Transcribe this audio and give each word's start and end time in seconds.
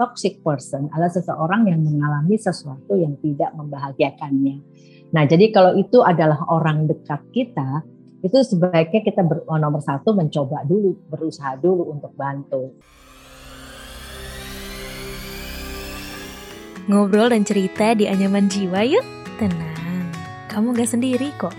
toxic 0.00 0.40
person 0.40 0.88
adalah 0.96 1.12
seseorang 1.12 1.68
yang 1.68 1.84
mengalami 1.84 2.40
sesuatu 2.40 2.96
yang 2.96 3.20
tidak 3.20 3.52
membahagiakannya. 3.52 4.64
Nah, 5.12 5.28
jadi 5.28 5.52
kalau 5.52 5.76
itu 5.76 6.00
adalah 6.00 6.40
orang 6.48 6.88
dekat 6.88 7.20
kita, 7.36 7.84
itu 8.24 8.40
sebaiknya 8.40 9.04
kita 9.04 9.20
ber, 9.20 9.44
nomor 9.44 9.84
satu 9.84 10.16
mencoba 10.16 10.64
dulu, 10.64 10.96
berusaha 11.12 11.60
dulu 11.60 11.92
untuk 11.92 12.16
bantu. 12.16 12.72
Ngobrol 16.88 17.36
dan 17.36 17.44
cerita 17.44 17.92
di 17.92 18.08
anyaman 18.08 18.48
jiwa 18.48 18.80
yuk. 18.88 19.04
Tenang, 19.36 20.08
kamu 20.48 20.72
gak 20.80 20.90
sendiri 20.96 21.28
kok. 21.36 21.52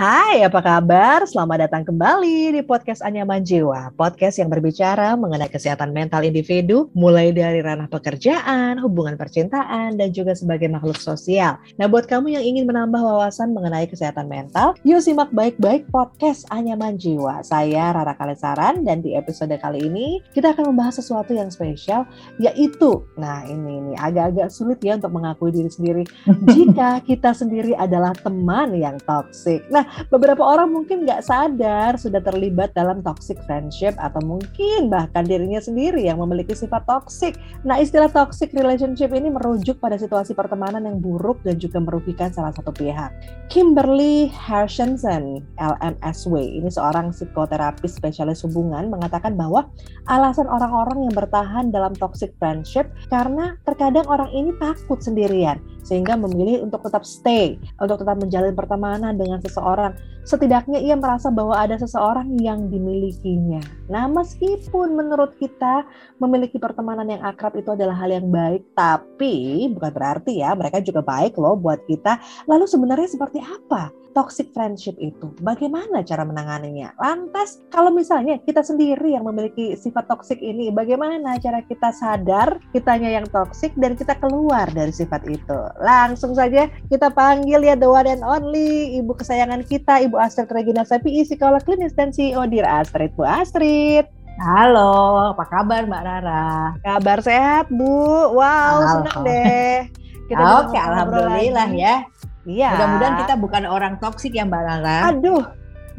Hai, 0.00 0.40
apa 0.40 0.64
kabar? 0.64 1.28
Selamat 1.28 1.68
datang 1.68 1.84
kembali 1.84 2.56
di 2.56 2.64
podcast 2.64 3.04
Anyaman 3.04 3.44
Jiwa, 3.44 3.92
podcast 4.00 4.40
yang 4.40 4.48
berbicara 4.48 5.12
mengenai 5.12 5.52
kesehatan 5.52 5.92
mental 5.92 6.24
individu, 6.24 6.88
mulai 6.96 7.36
dari 7.36 7.60
ranah 7.60 7.84
pekerjaan, 7.84 8.80
hubungan 8.80 9.20
percintaan, 9.20 10.00
dan 10.00 10.08
juga 10.08 10.32
sebagai 10.32 10.72
makhluk 10.72 10.96
sosial. 10.96 11.60
Nah, 11.76 11.84
buat 11.84 12.08
kamu 12.08 12.32
yang 12.32 12.40
ingin 12.40 12.64
menambah 12.64 12.96
wawasan 12.96 13.52
mengenai 13.52 13.84
kesehatan 13.92 14.24
mental, 14.24 14.72
yuk 14.88 15.04
simak 15.04 15.28
baik-baik 15.36 15.84
podcast 15.92 16.48
Anyaman 16.48 16.96
Jiwa. 16.96 17.44
Saya 17.44 17.92
Rara 17.92 18.16
Kalesaran, 18.16 18.88
dan 18.88 19.04
di 19.04 19.12
episode 19.12 19.52
kali 19.60 19.84
ini 19.84 20.24
kita 20.32 20.56
akan 20.56 20.72
membahas 20.72 20.96
sesuatu 20.96 21.36
yang 21.36 21.52
spesial, 21.52 22.08
yaitu, 22.40 23.04
nah 23.20 23.44
ini 23.44 23.92
nih 23.92 23.96
agak-agak 24.00 24.48
sulit 24.48 24.80
ya 24.80 24.96
untuk 24.96 25.12
mengakui 25.12 25.52
diri 25.52 25.68
sendiri, 25.68 26.08
jika 26.56 27.04
kita 27.04 27.36
sendiri 27.36 27.76
adalah 27.76 28.16
teman 28.16 28.72
yang 28.72 28.96
toksik. 29.04 29.60
Nah, 29.68 29.89
beberapa 30.08 30.42
orang 30.42 30.70
mungkin 30.72 31.04
nggak 31.04 31.24
sadar 31.24 31.96
sudah 31.96 32.22
terlibat 32.22 32.72
dalam 32.72 33.02
toxic 33.02 33.38
friendship 33.44 33.94
atau 33.98 34.20
mungkin 34.22 34.88
bahkan 34.92 35.26
dirinya 35.26 35.58
sendiri 35.58 36.04
yang 36.04 36.18
memiliki 36.18 36.52
sifat 36.56 36.84
toxic. 36.86 37.36
Nah, 37.62 37.78
istilah 37.78 38.08
toxic 38.10 38.52
relationship 38.56 39.10
ini 39.12 39.32
merujuk 39.32 39.78
pada 39.78 39.96
situasi 39.98 40.36
pertemanan 40.36 40.86
yang 40.86 40.98
buruk 40.98 41.40
dan 41.42 41.56
juga 41.56 41.82
merugikan 41.82 42.30
salah 42.30 42.54
satu 42.54 42.70
pihak. 42.74 43.12
Kimberly 43.50 44.30
Hershenson, 44.30 45.42
LMSW, 45.58 46.62
ini 46.62 46.70
seorang 46.70 47.10
psikoterapis 47.10 47.98
spesialis 47.98 48.46
hubungan 48.46 48.92
mengatakan 48.92 49.34
bahwa 49.34 49.66
alasan 50.06 50.46
orang-orang 50.46 51.10
yang 51.10 51.14
bertahan 51.14 51.74
dalam 51.74 51.96
toxic 51.98 52.30
friendship 52.38 52.86
karena 53.10 53.58
terkadang 53.66 54.06
orang 54.06 54.30
ini 54.30 54.54
takut 54.62 55.02
sendirian 55.02 55.58
sehingga 55.80 56.14
memilih 56.14 56.62
untuk 56.62 56.84
tetap 56.86 57.02
stay, 57.02 57.56
untuk 57.80 58.04
tetap 58.04 58.20
menjalin 58.20 58.54
pertemanan 58.54 59.16
dengan 59.16 59.40
seseorang. 59.40 59.79
Setidaknya 60.20 60.78
ia 60.78 60.94
merasa 61.00 61.32
bahwa 61.32 61.56
ada 61.56 61.80
seseorang 61.80 62.36
yang 62.38 62.68
dimilikinya. 62.68 63.64
Nah, 63.88 64.04
meskipun 64.06 64.92
menurut 64.92 65.34
kita 65.40 65.88
memiliki 66.20 66.60
pertemanan 66.60 67.08
yang 67.08 67.24
akrab 67.24 67.56
itu 67.56 67.72
adalah 67.72 67.96
hal 67.96 68.12
yang 68.12 68.28
baik, 68.28 68.62
tapi 68.76 69.66
bukan 69.72 69.90
berarti 69.90 70.44
ya 70.44 70.52
mereka 70.52 70.84
juga 70.84 71.00
baik 71.00 71.40
loh 71.40 71.56
buat 71.56 71.82
kita. 71.88 72.20
Lalu 72.44 72.68
sebenarnya 72.68 73.08
seperti 73.08 73.40
apa 73.40 73.90
toxic 74.12 74.50
friendship 74.52 74.96
itu? 74.98 75.30
Bagaimana 75.42 76.02
cara 76.02 76.26
menanganinya? 76.26 76.94
Lantas 76.98 77.62
kalau 77.70 77.94
misalnya 77.94 78.38
kita 78.42 78.62
sendiri 78.62 79.14
yang 79.14 79.26
memiliki 79.26 79.78
sifat 79.78 80.10
toxic 80.10 80.38
ini, 80.42 80.70
bagaimana 80.74 81.38
cara 81.38 81.62
kita 81.66 81.94
sadar 81.94 82.58
kitanya 82.74 83.10
yang 83.10 83.26
toxic 83.30 83.70
dan 83.78 83.94
kita 83.94 84.18
keluar 84.18 84.66
dari 84.70 84.90
sifat 84.90 85.26
itu? 85.30 85.60
Langsung 85.80 86.34
saja 86.34 86.66
kita 86.90 87.10
panggil 87.14 87.62
ya 87.62 87.74
the 87.78 87.86
one 87.86 88.06
and 88.06 88.22
only 88.26 88.98
ibu 88.98 89.14
kesayangan 89.14 89.62
kita, 89.66 90.02
Ibu 90.02 90.16
Astrid 90.18 90.50
Regina 90.50 90.82
Sapi, 90.82 91.22
psikolog 91.22 91.62
klinis 91.62 91.94
dan 91.94 92.10
CEO 92.10 92.46
Dir 92.46 92.66
Astrid. 92.66 93.14
Bu 93.14 93.22
Astrid. 93.26 94.06
Halo, 94.40 95.36
apa 95.36 95.44
kabar 95.52 95.84
Mbak 95.84 96.02
Rara? 96.02 96.72
Kabar 96.80 97.20
sehat 97.20 97.68
Bu. 97.68 98.32
Wow, 98.32 99.04
senang 99.04 99.20
deh. 99.28 99.84
Kita 100.32 100.64
Oke, 100.64 100.78
alhamdulillah 100.78 101.68
ya. 101.76 102.06
Iya. 102.48 102.72
Mudah-mudahan 102.76 103.14
kita 103.26 103.34
bukan 103.36 103.64
orang 103.68 103.94
toksik 104.00 104.32
ya 104.32 104.48
Mbak 104.48 104.62
Lala. 104.64 105.12
Aduh, 105.12 105.44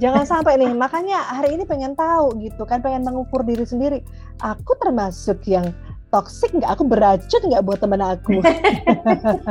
jangan 0.01 0.25
sampai 0.25 0.57
nih. 0.57 0.73
Makanya 0.73 1.21
hari 1.21 1.53
ini 1.53 1.63
pengen 1.69 1.93
tahu 1.93 2.33
gitu 2.41 2.65
kan, 2.65 2.81
pengen 2.81 3.05
mengukur 3.05 3.45
diri 3.45 3.65
sendiri. 3.65 4.01
Aku 4.41 4.73
termasuk 4.81 5.45
yang 5.45 5.69
toksik 6.11 6.51
nggak 6.51 6.75
aku 6.75 6.83
beracun 6.83 7.41
nggak 7.47 7.63
buat 7.63 7.79
teman 7.79 8.03
aku 8.03 8.43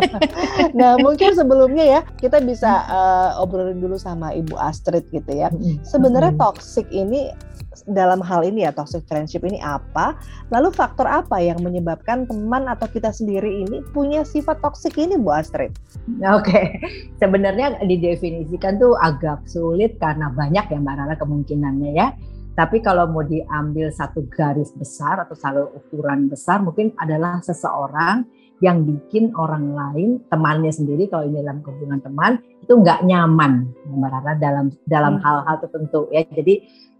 nah 0.78 1.00
mungkin 1.00 1.32
sebelumnya 1.32 1.84
ya 1.88 2.00
kita 2.20 2.44
bisa 2.44 2.84
uh, 2.84 3.40
obrolin 3.40 3.80
dulu 3.80 3.96
sama 3.96 4.36
ibu 4.36 4.60
Astrid 4.60 5.08
gitu 5.08 5.32
ya 5.32 5.48
sebenarnya 5.80 6.36
toksik 6.36 6.84
ini 6.92 7.32
dalam 7.86 8.18
hal 8.18 8.42
ini 8.42 8.66
ya 8.66 8.74
toxic 8.74 9.06
friendship 9.06 9.46
ini 9.46 9.62
apa? 9.62 10.18
Lalu 10.50 10.74
faktor 10.74 11.06
apa 11.06 11.38
yang 11.38 11.62
menyebabkan 11.62 12.26
teman 12.26 12.66
atau 12.66 12.90
kita 12.90 13.14
sendiri 13.14 13.62
ini 13.62 13.82
punya 13.94 14.26
sifat 14.26 14.58
toksik 14.58 14.98
ini 14.98 15.14
Bu 15.14 15.30
Astrid? 15.30 15.70
Oke, 16.26 16.50
okay. 16.50 16.64
sebenarnya 17.22 17.78
didefinisikan 17.86 18.82
tuh 18.82 18.98
agak 18.98 19.46
sulit 19.46 19.96
karena 20.02 20.34
banyak 20.34 20.66
ya 20.66 20.78
Mbak 20.82 20.94
Rara 20.98 21.14
kemungkinannya 21.14 21.90
ya. 21.94 22.10
Tapi 22.58 22.82
kalau 22.82 23.06
mau 23.08 23.22
diambil 23.22 23.88
satu 23.94 24.26
garis 24.26 24.74
besar 24.74 25.22
atau 25.22 25.38
satu 25.38 25.70
ukuran 25.70 26.26
besar 26.26 26.60
mungkin 26.60 26.90
adalah 26.98 27.38
seseorang 27.40 28.26
yang 28.60 28.84
bikin 28.84 29.32
orang 29.40 29.72
lain 29.72 30.20
temannya 30.28 30.68
sendiri 30.68 31.08
kalau 31.08 31.24
ini 31.24 31.40
dalam 31.40 31.64
hubungan 31.64 32.00
teman 32.04 32.32
itu 32.60 32.76
nggak 32.76 33.08
nyaman 33.08 33.72
Mbak 33.88 34.10
Rara 34.12 34.32
dalam 34.36 34.66
dalam 34.84 35.16
hmm. 35.16 35.24
hal-hal 35.24 35.56
hmm. 35.56 35.62
tertentu 35.64 36.00
ya 36.12 36.22
jadi 36.28 36.54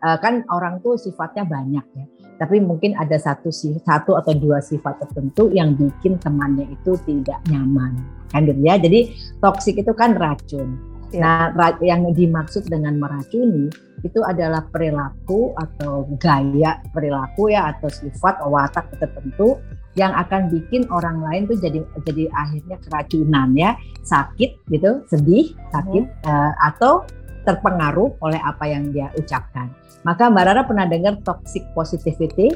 uh, 0.04 0.18
kan 0.20 0.44
orang 0.50 0.80
tuh 0.80 0.96
sifatnya 0.96 1.44
banyak 1.46 1.86
ya. 1.96 2.04
Tapi 2.40 2.56
mungkin 2.64 2.96
ada 2.96 3.20
satu 3.20 3.52
satu 3.52 4.16
atau 4.16 4.32
dua 4.32 4.64
sifat 4.64 5.04
tertentu 5.04 5.52
yang 5.52 5.76
bikin 5.76 6.16
temannya 6.16 6.72
itu 6.72 6.96
tidak 7.04 7.36
nyaman. 7.52 8.00
Kan 8.32 8.48
gitu 8.48 8.60
ya? 8.64 8.80
Jadi 8.80 9.12
toksik 9.44 9.76
itu 9.80 9.92
kan 9.92 10.16
racun. 10.16 10.80
Ya. 11.10 11.50
nah 11.50 11.74
yang 11.82 12.06
dimaksud 12.14 12.70
dengan 12.70 12.94
meracuni 12.94 13.66
itu 14.06 14.22
adalah 14.22 14.62
perilaku 14.70 15.50
atau 15.58 16.06
gaya 16.22 16.78
perilaku 16.94 17.50
ya 17.50 17.74
atau 17.74 17.90
sifat 17.90 18.38
atau 18.38 18.54
watak 18.54 18.94
tertentu 18.94 19.58
yang 19.98 20.14
akan 20.14 20.46
bikin 20.46 20.86
orang 20.86 21.18
lain 21.18 21.50
tuh 21.50 21.58
jadi 21.58 21.82
jadi 22.06 22.30
akhirnya 22.30 22.78
keracunan 22.86 23.48
ya. 23.58 23.74
Sakit 24.06 24.70
gitu 24.70 25.02
sedih 25.10 25.50
sakit 25.74 26.04
hmm. 26.06 26.30
uh, 26.30 26.54
atau 26.62 27.04
terpengaruh 27.44 28.16
oleh 28.20 28.40
apa 28.40 28.64
yang 28.68 28.90
dia 28.92 29.08
ucapkan. 29.16 29.72
Maka 30.04 30.32
Mbak 30.32 30.44
Rara 30.44 30.62
pernah 30.64 30.86
dengar 30.88 31.20
toxic 31.24 31.64
positivity? 31.76 32.52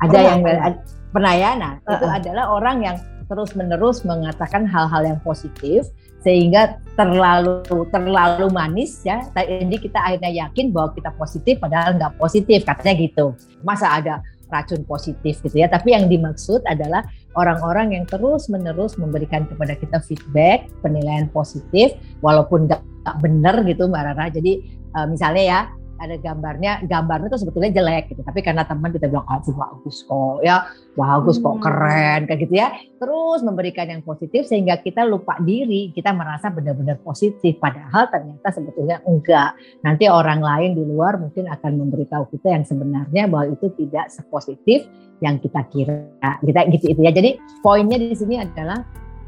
Ada 0.00 0.08
pernah, 0.08 0.22
yang 0.24 0.40
pernah, 0.40 0.64
pernah 1.12 1.34
ya? 1.36 1.50
Nah 1.56 1.72
uh 1.84 1.88
-uh. 1.88 1.94
itu 1.96 2.06
adalah 2.08 2.44
orang 2.56 2.76
yang 2.80 2.96
terus 3.30 3.54
menerus 3.54 4.02
mengatakan 4.02 4.66
hal-hal 4.66 5.06
yang 5.06 5.20
positif 5.22 5.86
sehingga 6.20 6.82
terlalu 6.98 7.62
terlalu 7.94 8.50
manis 8.50 9.06
ya. 9.06 9.22
Jadi 9.32 9.76
kita 9.78 10.02
akhirnya 10.02 10.48
yakin 10.48 10.74
bahwa 10.74 10.90
kita 10.92 11.14
positif 11.14 11.62
padahal 11.62 11.96
nggak 11.96 12.18
positif 12.18 12.66
katanya 12.66 12.94
gitu. 12.98 13.26
Masa 13.62 13.86
ada 13.92 14.20
racun 14.50 14.82
positif 14.82 15.38
gitu 15.46 15.56
ya. 15.62 15.70
Tapi 15.70 15.94
yang 15.94 16.10
dimaksud 16.10 16.66
adalah 16.66 17.06
orang-orang 17.38 17.94
yang 17.94 18.04
terus-menerus 18.06 18.98
memberikan 18.98 19.46
kepada 19.46 19.78
kita 19.78 20.02
feedback, 20.02 20.66
penilaian 20.82 21.30
positif, 21.30 21.94
walaupun 22.24 22.66
nggak 22.66 22.82
benar 23.22 23.62
gitu 23.64 23.86
Mbak 23.86 24.02
Rara. 24.02 24.26
Jadi 24.30 24.66
uh, 24.98 25.06
misalnya 25.06 25.42
ya, 25.42 25.60
ada 26.00 26.16
gambarnya, 26.16 26.88
gambarnya 26.88 27.28
itu 27.28 27.44
sebetulnya 27.44 27.70
jelek 27.76 28.16
gitu. 28.16 28.24
Tapi 28.24 28.40
karena 28.40 28.64
teman 28.64 28.88
kita 28.88 29.06
bilang, 29.12 29.28
ah 29.28 29.36
bagus 29.44 30.00
kok 30.08 30.40
ya, 30.40 30.64
bagus 30.96 31.36
kok 31.36 31.60
hmm. 31.60 31.62
keren 31.62 32.20
kayak 32.24 32.40
gitu 32.48 32.54
ya. 32.56 32.72
Terus 32.96 33.44
memberikan 33.44 33.86
yang 33.92 34.00
positif 34.00 34.48
sehingga 34.48 34.80
kita 34.80 35.04
lupa 35.04 35.36
diri, 35.44 35.92
kita 35.92 36.16
merasa 36.16 36.48
benar-benar 36.48 36.96
positif. 37.04 37.60
Padahal 37.60 38.08
ternyata 38.08 38.48
sebetulnya 38.48 39.04
enggak. 39.04 39.52
Nanti 39.84 40.08
orang 40.08 40.40
lain 40.40 40.72
di 40.72 40.82
luar 40.88 41.20
mungkin 41.20 41.52
akan 41.52 41.72
memberitahu 41.76 42.32
kita 42.32 42.48
yang 42.56 42.64
sebenarnya 42.64 43.28
bahwa 43.28 43.52
itu 43.52 43.68
tidak 43.76 44.08
sepositif 44.08 44.88
yang 45.20 45.36
kita 45.36 45.60
kira. 45.68 46.08
Kita 46.40 46.60
gitu 46.72 46.96
itu 46.96 47.00
ya. 47.04 47.12
Jadi 47.12 47.36
poinnya 47.60 48.00
di 48.00 48.16
sini 48.16 48.40
adalah 48.40 48.80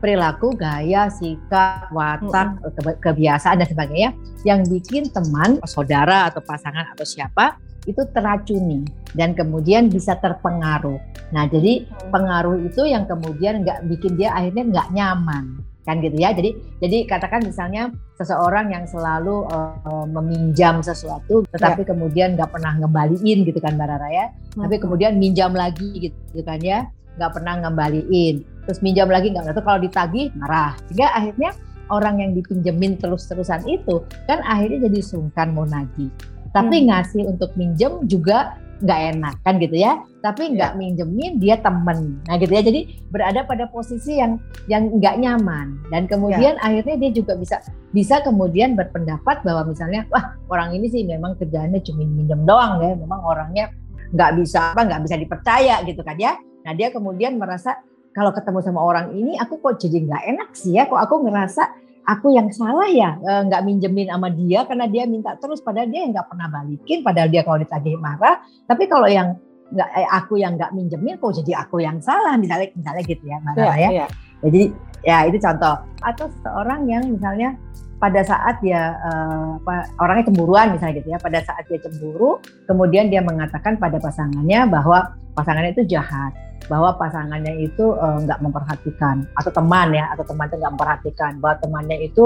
perilaku, 0.03 0.59
gaya, 0.59 1.07
sikap, 1.07 1.87
watak, 1.95 2.59
hmm. 2.59 2.99
kebiasaan 2.99 3.63
dan 3.63 3.69
sebagainya 3.71 4.11
yang 4.43 4.67
bikin 4.67 5.07
teman, 5.15 5.63
saudara 5.63 6.27
atau 6.27 6.43
pasangan 6.43 6.91
atau 6.91 7.07
siapa 7.07 7.63
itu 7.87 8.03
teracuni 8.11 8.83
dan 9.15 9.35
kemudian 9.35 9.87
bisa 9.91 10.19
terpengaruh. 10.19 10.99
Nah, 11.31 11.47
jadi 11.47 11.87
pengaruh 12.11 12.59
itu 12.67 12.83
yang 12.87 13.07
kemudian 13.07 13.63
nggak 13.63 13.87
bikin 13.91 14.19
dia 14.19 14.35
akhirnya 14.35 14.65
nggak 14.67 14.89
nyaman 14.91 15.45
kan 15.83 15.99
gitu 15.99 16.15
ya. 16.15 16.31
Jadi 16.31 16.55
jadi 16.79 16.99
katakan 17.11 17.43
misalnya 17.43 17.91
seseorang 18.15 18.71
yang 18.71 18.87
selalu 18.87 19.51
uh, 19.51 20.07
meminjam 20.07 20.79
sesuatu, 20.79 21.43
tetapi 21.51 21.83
ya. 21.83 21.89
kemudian 21.91 22.29
nggak 22.39 22.55
pernah 22.55 22.79
ngembaliin 22.79 23.43
gitu 23.43 23.59
kan 23.59 23.75
Mbak 23.75 23.89
Rara 23.91 24.09
ya. 24.11 24.27
Hmm. 24.55 24.63
Tapi 24.67 24.77
kemudian 24.79 25.19
minjam 25.19 25.51
lagi 25.51 26.11
gitu 26.11 26.39
kan 26.47 26.63
ya 26.63 26.87
nggak 27.19 27.33
pernah 27.35 27.55
ngembaliin 27.61 28.41
terus 28.67 28.79
minjam 28.81 29.11
lagi 29.11 29.31
nggak 29.31 29.55
tahu. 29.55 29.65
Kalau 29.65 29.81
ditagih 29.83 30.31
marah. 30.39 30.79
Sehingga 30.89 31.09
akhirnya 31.15 31.51
orang 31.93 32.25
yang 32.25 32.31
dipinjemin 32.33 32.97
terus-terusan 32.97 33.69
itu 33.69 34.01
kan 34.25 34.41
akhirnya 34.47 34.89
jadi 34.89 35.01
sungkan 35.05 35.53
mau 35.53 35.69
nagih. 35.69 36.09
Tapi 36.53 36.85
hmm. 36.85 36.87
ngasih 36.93 37.23
untuk 37.29 37.51
minjem 37.57 38.05
juga 38.09 38.61
nggak 38.83 39.01
enak 39.15 39.35
kan 39.47 39.55
gitu 39.63 39.77
ya. 39.79 40.03
Tapi 40.21 40.59
nggak 40.59 40.75
minjemin 40.75 41.39
dia 41.39 41.57
temen. 41.59 42.19
Nah 42.27 42.35
gitu 42.37 42.53
ya. 42.53 42.63
Jadi 42.63 42.81
berada 43.09 43.47
pada 43.47 43.71
posisi 43.71 44.19
yang 44.19 44.37
yang 44.67 44.91
nggak 44.91 45.17
nyaman. 45.23 45.81
Dan 45.89 46.11
kemudian 46.11 46.59
ya. 46.59 46.63
akhirnya 46.63 46.97
dia 46.99 47.11
juga 47.15 47.39
bisa 47.39 47.63
bisa 47.95 48.21
kemudian 48.21 48.75
berpendapat 48.75 49.45
bahwa 49.47 49.71
misalnya 49.71 50.05
wah 50.11 50.35
orang 50.51 50.77
ini 50.77 50.91
sih 50.91 51.03
memang 51.07 51.39
kerjaannya 51.39 51.81
cuma 51.85 52.05
minjem 52.05 52.43
doang 52.45 52.83
ya. 52.83 52.93
Memang 52.99 53.21
orangnya 53.23 53.71
nggak 54.13 54.31
bisa 54.45 54.77
apa 54.77 54.83
nggak 54.85 55.03
bisa 55.09 55.17
dipercaya 55.17 55.77
gitu 55.89 56.03
kan 56.05 56.17
ya. 56.21 56.37
Nah 56.63 56.73
dia 56.77 56.93
kemudian 56.93 57.41
merasa 57.41 57.81
kalau 58.13 58.31
ketemu 58.31 58.59
sama 58.61 58.81
orang 58.81 59.17
ini 59.17 59.37
aku 59.41 59.59
kok 59.59 59.81
jadi 59.81 60.05
nggak 60.05 60.23
enak 60.37 60.51
sih 60.53 60.77
ya? 60.77 60.85
Kok 60.85 61.01
aku 61.01 61.15
ngerasa 61.25 61.63
aku 62.05 62.37
yang 62.37 62.53
salah 62.53 62.89
ya? 62.89 63.17
E, 63.19 63.33
nggak 63.49 63.63
minjemin 63.65 64.09
sama 64.13 64.29
dia 64.29 64.69
karena 64.69 64.87
dia 64.87 65.05
minta 65.09 65.33
terus 65.41 65.65
padahal 65.65 65.89
dia 65.89 66.05
nggak 66.09 66.29
pernah 66.29 66.49
balikin 66.53 67.01
padahal 67.01 67.29
dia 67.33 67.43
kalau 67.43 67.59
ditagih 67.61 67.97
marah. 67.97 68.45
Tapi 68.69 68.85
kalau 68.87 69.09
yang 69.09 69.37
nggak 69.73 69.89
eh, 69.97 70.09
aku 70.13 70.37
yang 70.37 70.61
nggak 70.61 70.77
minjemin 70.77 71.17
kok 71.17 71.33
jadi 71.41 71.65
aku 71.65 71.81
yang 71.81 71.99
salah? 72.05 72.37
Misalnya 72.37 72.69
misalnya 72.77 73.03
gitu 73.09 73.25
ya 73.25 73.39
marah 73.41 73.77
yeah, 73.77 73.77
ya. 73.77 73.91
yeah. 74.05 74.09
jadi 74.45 74.63
ya 75.03 75.17
itu 75.33 75.39
contoh. 75.41 75.75
Atau 76.05 76.27
seorang 76.45 76.85
yang 76.93 77.05
misalnya 77.09 77.57
pada 78.03 78.19
saat 78.27 78.59
dia 78.59 78.99
uh, 78.99 79.63
orangnya 80.03 80.27
cemburuan 80.27 80.75
misalnya 80.75 80.99
gitu 80.99 81.15
ya 81.15 81.23
pada 81.23 81.39
saat 81.47 81.63
dia 81.71 81.79
cemburu 81.79 82.43
kemudian 82.67 83.07
dia 83.07 83.23
mengatakan 83.23 83.79
pada 83.79 84.03
pasangannya 84.03 84.67
bahwa 84.67 85.15
pasangannya 85.39 85.71
itu 85.71 85.87
jahat 85.87 86.35
bahwa 86.67 86.95
pasangannya 86.99 87.63
itu 87.63 87.95
eh, 87.95 88.19
nggak 88.27 88.39
uh, 88.39 88.43
memperhatikan. 88.45 89.27
Atau 89.39 89.51
teman 89.55 89.95
ya 89.95 90.11
atau 90.15 90.25
teman 90.27 90.51
itu 90.51 90.57
nggak 90.59 90.73
memperhatikan 90.75 91.33
bahwa 91.43 91.57
temannya 91.63 91.99
itu 92.07 92.25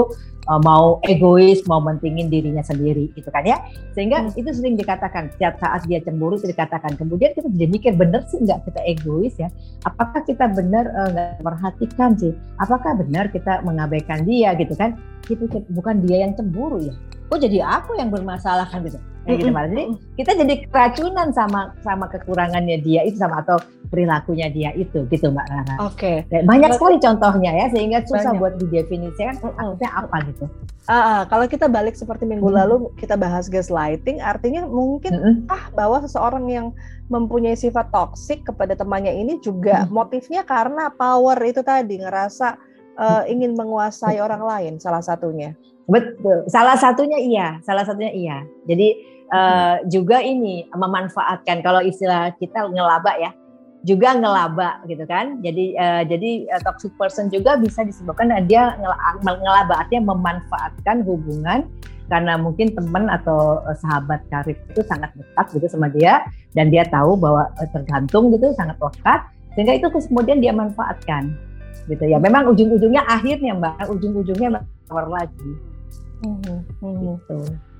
uh, 0.49 0.61
mau 0.61 0.97
egois 1.05 1.61
mau 1.69 1.81
mentingin 1.83 2.27
dirinya 2.31 2.63
sendiri 2.65 3.09
gitu 3.13 3.29
kan 3.29 3.43
ya. 3.45 3.57
Sehingga 3.93 4.27
hmm. 4.27 4.39
itu 4.39 4.49
sering 4.53 4.75
dikatakan 4.75 5.29
setiap 5.35 5.57
saat 5.61 5.85
dia 5.85 6.01
cemburu 6.01 6.37
itu 6.37 6.49
dikatakan. 6.49 6.95
Kemudian 6.97 7.33
kita 7.37 7.47
jadi 7.49 7.69
mikir 7.69 7.93
bener 7.95 8.25
sih 8.27 8.41
nggak 8.41 8.67
kita 8.67 8.81
egois 8.85 9.35
ya? 9.37 9.49
Apakah 9.85 10.25
kita 10.25 10.49
benar 10.51 10.89
uh, 10.93 11.09
nggak 11.11 11.29
memperhatikan 11.41 12.17
sih? 12.17 12.33
Apakah 12.57 12.97
benar 12.97 13.29
kita 13.29 13.61
mengabaikan 13.61 14.25
dia? 14.25 14.55
Gitu 14.57 14.73
kan 14.73 14.95
itu 15.33 15.45
bukan 15.73 15.95
dia 16.05 16.23
yang 16.23 16.33
cemburu 16.37 16.79
ya 16.79 16.95
kok 17.27 17.39
jadi 17.43 17.59
aku 17.59 17.99
yang 17.99 18.07
bermasalah 18.07 18.63
kan 18.71 18.87
gitu 18.87 18.99
kayak 19.27 19.37
gitu 19.43 19.51
malah 19.51 19.67
jadi 19.67 19.83
kita 20.15 20.31
jadi 20.39 20.53
keracunan 20.71 21.27
sama 21.35 21.75
sama 21.83 22.07
kekurangannya 22.07 22.79
dia 22.79 23.03
itu 23.03 23.19
sama 23.19 23.43
atau 23.43 23.59
perilakunya 23.87 24.47
dia 24.51 24.69
itu 24.75 25.07
gitu 25.07 25.31
mbak 25.31 25.47
Rara. 25.47 25.75
Oke. 25.87 26.27
Okay. 26.27 26.43
Banyak 26.43 26.75
sekali 26.75 26.99
contohnya 26.99 27.51
ya 27.55 27.65
sehingga 27.71 28.03
susah 28.03 28.35
banyak. 28.35 28.39
buat 28.39 28.53
didefinisikan 28.59 29.35
maksudnya 29.39 29.89
apa 29.95 30.15
gitu. 30.27 30.45
Uh, 30.87 30.95
uh, 30.95 31.21
kalau 31.27 31.45
kita 31.47 31.67
balik 31.67 31.95
seperti 31.95 32.23
minggu 32.23 32.47
hmm. 32.47 32.57
lalu 32.63 32.75
kita 32.99 33.19
bahas 33.19 33.51
gaslighting 33.51 34.23
artinya 34.23 34.63
mungkin 34.67 35.11
hmm. 35.15 35.35
ah 35.51 35.71
bahwa 35.75 36.03
seseorang 36.03 36.47
yang 36.47 36.67
mempunyai 37.07 37.55
sifat 37.55 37.91
toksik 37.91 38.43
kepada 38.43 38.75
temannya 38.75 39.11
ini 39.11 39.39
juga 39.39 39.87
hmm. 39.87 39.91
motifnya 39.91 40.43
karena 40.43 40.91
power 40.95 41.35
itu 41.43 41.63
tadi 41.63 41.99
ngerasa 41.99 42.59
uh, 42.97 43.23
ingin 43.29 43.53
menguasai 43.53 44.19
orang 44.19 44.43
lain 44.43 44.73
salah 44.81 44.99
satunya. 44.99 45.53
Betul. 45.87 46.43
Salah 46.51 46.75
satunya 46.75 47.15
iya, 47.21 47.47
salah 47.63 47.87
satunya 47.87 48.11
iya. 48.11 48.37
Jadi 48.67 48.87
uh, 49.31 49.85
juga 49.87 50.19
ini 50.19 50.67
memanfaatkan 50.75 51.63
kalau 51.63 51.79
istilah 51.79 52.35
kita 52.35 52.67
ngelaba 52.67 53.15
ya, 53.15 53.31
juga 53.87 54.17
ngelaba 54.17 54.83
gitu 54.89 55.07
kan. 55.07 55.39
Jadi 55.39 55.79
uh, 55.79 56.03
jadi 56.03 56.31
uh, 56.51 56.61
toxic 56.67 56.91
person 56.99 57.31
juga 57.31 57.55
bisa 57.55 57.87
disebabkan 57.87 58.35
dia 58.49 58.75
ngelaba 59.23 59.87
artinya 59.87 60.11
memanfaatkan 60.11 61.07
hubungan 61.07 61.63
karena 62.07 62.39
mungkin 62.39 62.71
teman 62.71 63.11
atau 63.11 63.59
sahabat 63.83 64.23
karib 64.31 64.55
itu 64.71 64.81
sangat 64.87 65.11
dekat 65.15 65.45
gitu 65.59 65.67
sama 65.67 65.91
dia 65.91 66.23
dan 66.55 66.71
dia 66.71 66.87
tahu 66.87 67.19
bahwa 67.19 67.51
tergantung 67.75 68.31
gitu 68.31 68.55
sangat 68.55 68.79
lekat 68.79 69.27
sehingga 69.55 69.75
itu 69.75 69.87
kemudian 69.91 70.39
dia 70.39 70.55
manfaatkan 70.55 71.35
gitu 71.87 72.03
ya. 72.05 72.19
Memang 72.19 72.51
ujung-ujungnya 72.51 73.03
akhirnya 73.07 73.55
mbak, 73.55 73.87
ujung-ujungnya 73.87 74.61
power 74.87 75.07
lagi. 75.07 75.51
Hmm, 76.23 76.65
gitu. 76.81 77.37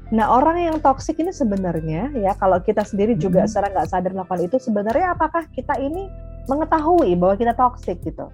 Nah 0.07 0.31
orang 0.31 0.71
yang 0.71 0.77
toksik 0.79 1.19
ini 1.19 1.35
sebenarnya 1.35 2.15
ya 2.15 2.31
kalau 2.39 2.63
kita 2.63 2.87
sendiri 2.87 3.19
juga 3.19 3.43
hmm. 3.43 3.49
secara 3.51 3.67
nggak 3.75 3.87
sadar 3.91 4.11
melakukan 4.15 4.39
itu 4.47 4.57
sebenarnya 4.61 5.11
apakah 5.11 5.43
kita 5.51 5.75
ini 5.83 6.07
mengetahui 6.47 7.11
bahwa 7.19 7.35
kita 7.35 7.51
toksik 7.51 7.99
gitu? 8.07 8.31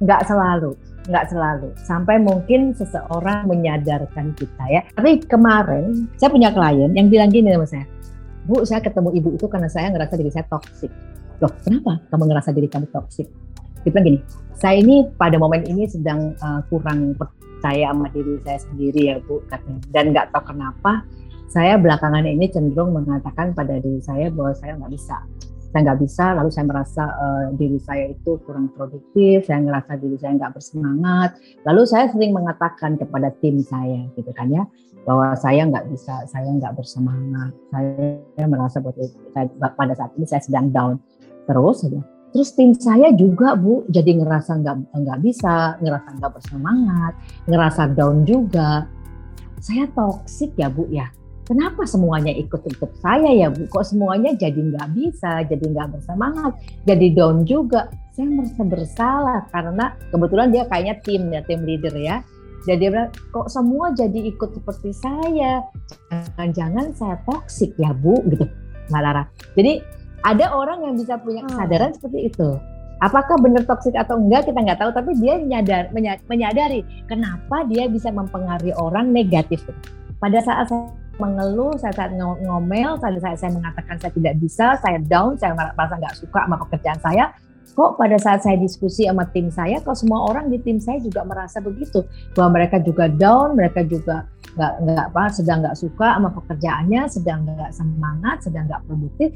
Nggak 0.00 0.24
selalu, 0.24 0.72
nggak 1.12 1.28
selalu. 1.28 1.68
Sampai 1.84 2.16
mungkin 2.16 2.72
seseorang 2.72 3.44
menyadarkan 3.44 4.32
kita 4.32 4.64
ya. 4.72 4.80
Tapi 4.96 5.20
kemarin 5.28 6.08
saya 6.16 6.32
punya 6.32 6.48
klien 6.56 6.88
yang 6.96 7.12
bilang 7.12 7.28
gini 7.28 7.52
sama 7.52 7.68
saya, 7.68 7.84
Bu 8.48 8.64
saya 8.64 8.80
ketemu 8.80 9.12
ibu 9.20 9.28
itu 9.36 9.44
karena 9.44 9.68
saya 9.68 9.92
ngerasa 9.92 10.16
diri 10.16 10.32
saya 10.32 10.48
toksik. 10.48 10.88
Loh 11.44 11.52
kenapa 11.60 12.00
kamu 12.08 12.24
ngerasa 12.32 12.50
diri 12.56 12.68
kamu 12.72 12.88
toksik? 12.88 13.28
Dia 13.84 14.00
gini, 14.04 14.18
saya 14.52 14.76
ini 14.76 15.08
pada 15.16 15.40
momen 15.40 15.64
ini 15.64 15.88
sedang 15.88 16.36
uh, 16.44 16.60
kurang 16.68 17.16
saya 17.60 17.92
sama 17.92 18.08
diri 18.12 18.40
saya 18.44 18.58
sendiri 18.60 19.00
ya 19.12 19.16
Bu 19.24 19.40
katanya. 19.48 19.80
Dan 19.88 20.04
nggak 20.12 20.32
tahu 20.32 20.52
kenapa 20.52 21.04
saya 21.50 21.80
belakangan 21.80 22.24
ini 22.28 22.46
cenderung 22.52 22.94
mengatakan 22.94 23.56
pada 23.56 23.80
diri 23.80 23.98
saya 24.04 24.28
bahwa 24.28 24.52
saya 24.54 24.76
nggak 24.76 24.92
bisa. 24.92 25.18
Saya 25.70 25.86
nggak 25.86 26.00
bisa, 26.02 26.24
lalu 26.34 26.50
saya 26.50 26.66
merasa 26.66 27.04
uh, 27.14 27.44
diri 27.54 27.78
saya 27.78 28.10
itu 28.10 28.42
kurang 28.42 28.74
produktif, 28.74 29.46
saya 29.46 29.62
ngerasa 29.62 30.02
diri 30.02 30.18
saya 30.18 30.34
nggak 30.34 30.58
bersemangat. 30.58 31.30
Lalu 31.62 31.82
saya 31.86 32.10
sering 32.10 32.34
mengatakan 32.34 32.98
kepada 32.98 33.30
tim 33.38 33.62
saya, 33.62 34.02
gitu 34.18 34.34
kan 34.34 34.50
ya, 34.50 34.66
bahwa 35.06 35.30
saya 35.38 35.62
nggak 35.70 35.86
bisa, 35.94 36.26
saya 36.26 36.50
nggak 36.50 36.74
bersemangat, 36.74 37.54
saya 37.70 38.46
merasa 38.50 38.82
bahwa 38.82 38.98
pada 39.78 39.94
saat 39.94 40.10
ini 40.18 40.26
saya 40.26 40.42
sedang 40.42 40.74
down. 40.74 40.98
Terus 41.46 41.86
saja, 41.86 42.02
Terus 42.30 42.54
tim 42.54 42.70
saya 42.78 43.10
juga 43.10 43.58
Bu 43.58 43.82
jadi 43.90 44.22
ngerasa 44.22 44.62
nggak 44.62 44.76
nggak 44.94 45.18
bisa, 45.22 45.74
ngerasa 45.82 46.08
nggak 46.18 46.32
bersemangat, 46.38 47.12
ngerasa 47.50 47.82
down 47.94 48.22
juga. 48.22 48.86
Saya 49.58 49.90
toksik 49.92 50.54
ya 50.54 50.70
Bu 50.70 50.86
ya. 50.88 51.10
Kenapa 51.50 51.82
semuanya 51.82 52.30
ikut-ikut 52.30 53.02
saya 53.02 53.26
ya 53.34 53.50
Bu? 53.50 53.66
Kok 53.66 53.82
semuanya 53.82 54.30
jadi 54.38 54.54
nggak 54.54 54.88
bisa, 54.94 55.42
jadi 55.42 55.64
nggak 55.74 55.98
bersemangat, 55.98 56.54
jadi 56.86 57.06
down 57.10 57.42
juga. 57.42 57.90
Saya 58.14 58.30
merasa 58.30 58.62
bersalah 58.62 59.40
karena 59.50 59.98
kebetulan 60.14 60.48
dia 60.54 60.62
kayaknya 60.70 60.94
tim 61.02 61.22
ya, 61.34 61.40
tim 61.42 61.66
leader 61.66 61.94
ya. 61.98 62.22
Jadi 62.68 62.76
dia 62.86 62.90
bilang, 62.92 63.10
kok 63.32 63.48
semua 63.48 63.90
jadi 63.96 64.20
ikut 64.30 64.52
seperti 64.52 64.92
saya? 64.92 65.64
Jangan-jangan 66.12 66.92
saya 66.92 67.16
toksik 67.24 67.72
ya 67.80 67.90
Bu 67.96 68.20
gitu. 68.28 68.44
Mbak 68.90 69.00
Lara. 69.00 69.24
Jadi 69.54 69.80
ada 70.24 70.52
orang 70.52 70.84
yang 70.84 70.94
bisa 70.96 71.16
punya 71.20 71.44
hmm. 71.44 71.50
kesadaran 71.54 71.90
hmm. 71.90 71.96
seperti 71.96 72.20
itu. 72.28 72.50
Apakah 73.00 73.40
benar 73.40 73.64
toksik 73.64 73.96
atau 73.96 74.20
enggak 74.20 74.52
kita 74.52 74.60
nggak 74.60 74.76
tahu, 74.76 74.92
tapi 74.92 75.16
dia 75.16 75.40
menyadar, 75.40 75.88
menyadari 76.28 76.84
kenapa 77.08 77.64
dia 77.64 77.88
bisa 77.88 78.12
mempengaruhi 78.12 78.76
orang 78.76 79.08
negatif. 79.08 79.64
Pada 80.20 80.36
saat 80.44 80.68
saya 80.68 80.92
mengeluh, 81.16 81.72
saya 81.80 81.96
saat 81.96 82.12
ngomel, 82.16 83.00
pada 83.00 83.16
saat 83.16 83.40
saya 83.40 83.56
mengatakan 83.56 83.96
saya 83.96 84.12
tidak 84.12 84.36
bisa, 84.36 84.76
saya 84.84 85.00
down, 85.00 85.40
saya 85.40 85.56
merasa 85.56 85.96
nggak 85.96 86.16
suka 86.20 86.44
sama 86.44 86.56
pekerjaan 86.68 87.00
saya, 87.00 87.24
kok 87.72 87.96
pada 87.96 88.16
saat 88.20 88.44
saya 88.44 88.56
diskusi 88.60 89.08
sama 89.08 89.24
tim 89.32 89.48
saya, 89.48 89.80
kok 89.80 89.96
semua 89.96 90.28
orang 90.28 90.52
di 90.52 90.60
tim 90.60 90.76
saya 90.76 91.00
juga 91.00 91.24
merasa 91.24 91.64
begitu, 91.64 92.04
bahwa 92.36 92.60
mereka 92.60 92.84
juga 92.84 93.08
down, 93.08 93.56
mereka 93.56 93.80
juga 93.80 94.28
nggak 94.56 94.72
nggak 94.82 95.06
apa, 95.14 95.24
sedang 95.30 95.62
nggak 95.62 95.76
suka 95.78 96.18
sama 96.18 96.30
pekerjaannya, 96.34 97.02
sedang 97.06 97.46
nggak 97.46 97.72
semangat, 97.74 98.36
sedang 98.42 98.64
nggak 98.66 98.82
produktif. 98.86 99.30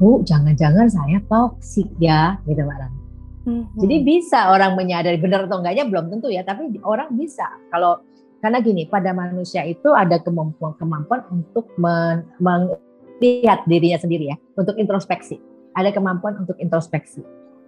Bu, 0.00 0.24
jangan-jangan 0.24 0.88
saya 0.88 1.20
toksik 1.28 1.88
ya, 2.00 2.40
gitu 2.48 2.64
Mbak 2.64 2.78
Rani. 2.80 3.00
Mm-hmm. 3.40 3.78
Jadi 3.80 3.96
bisa 4.04 4.52
orang 4.52 4.76
menyadari 4.76 5.16
benar 5.16 5.48
atau 5.48 5.60
enggaknya 5.60 5.84
belum 5.88 6.12
tentu 6.12 6.28
ya, 6.28 6.44
tapi 6.44 6.68
orang 6.84 7.12
bisa. 7.16 7.48
Kalau 7.72 8.04
karena 8.40 8.64
gini, 8.64 8.88
pada 8.88 9.12
manusia 9.12 9.64
itu 9.68 9.92
ada 9.92 10.16
kemampuan 10.20 10.72
kemampuan 10.80 11.20
untuk 11.28 11.68
melihat 11.76 13.60
dirinya 13.68 13.98
sendiri 14.00 14.32
ya, 14.32 14.36
untuk 14.56 14.76
introspeksi. 14.80 15.36
Ada 15.76 15.92
kemampuan 15.92 16.40
untuk 16.40 16.56
introspeksi. 16.56 17.20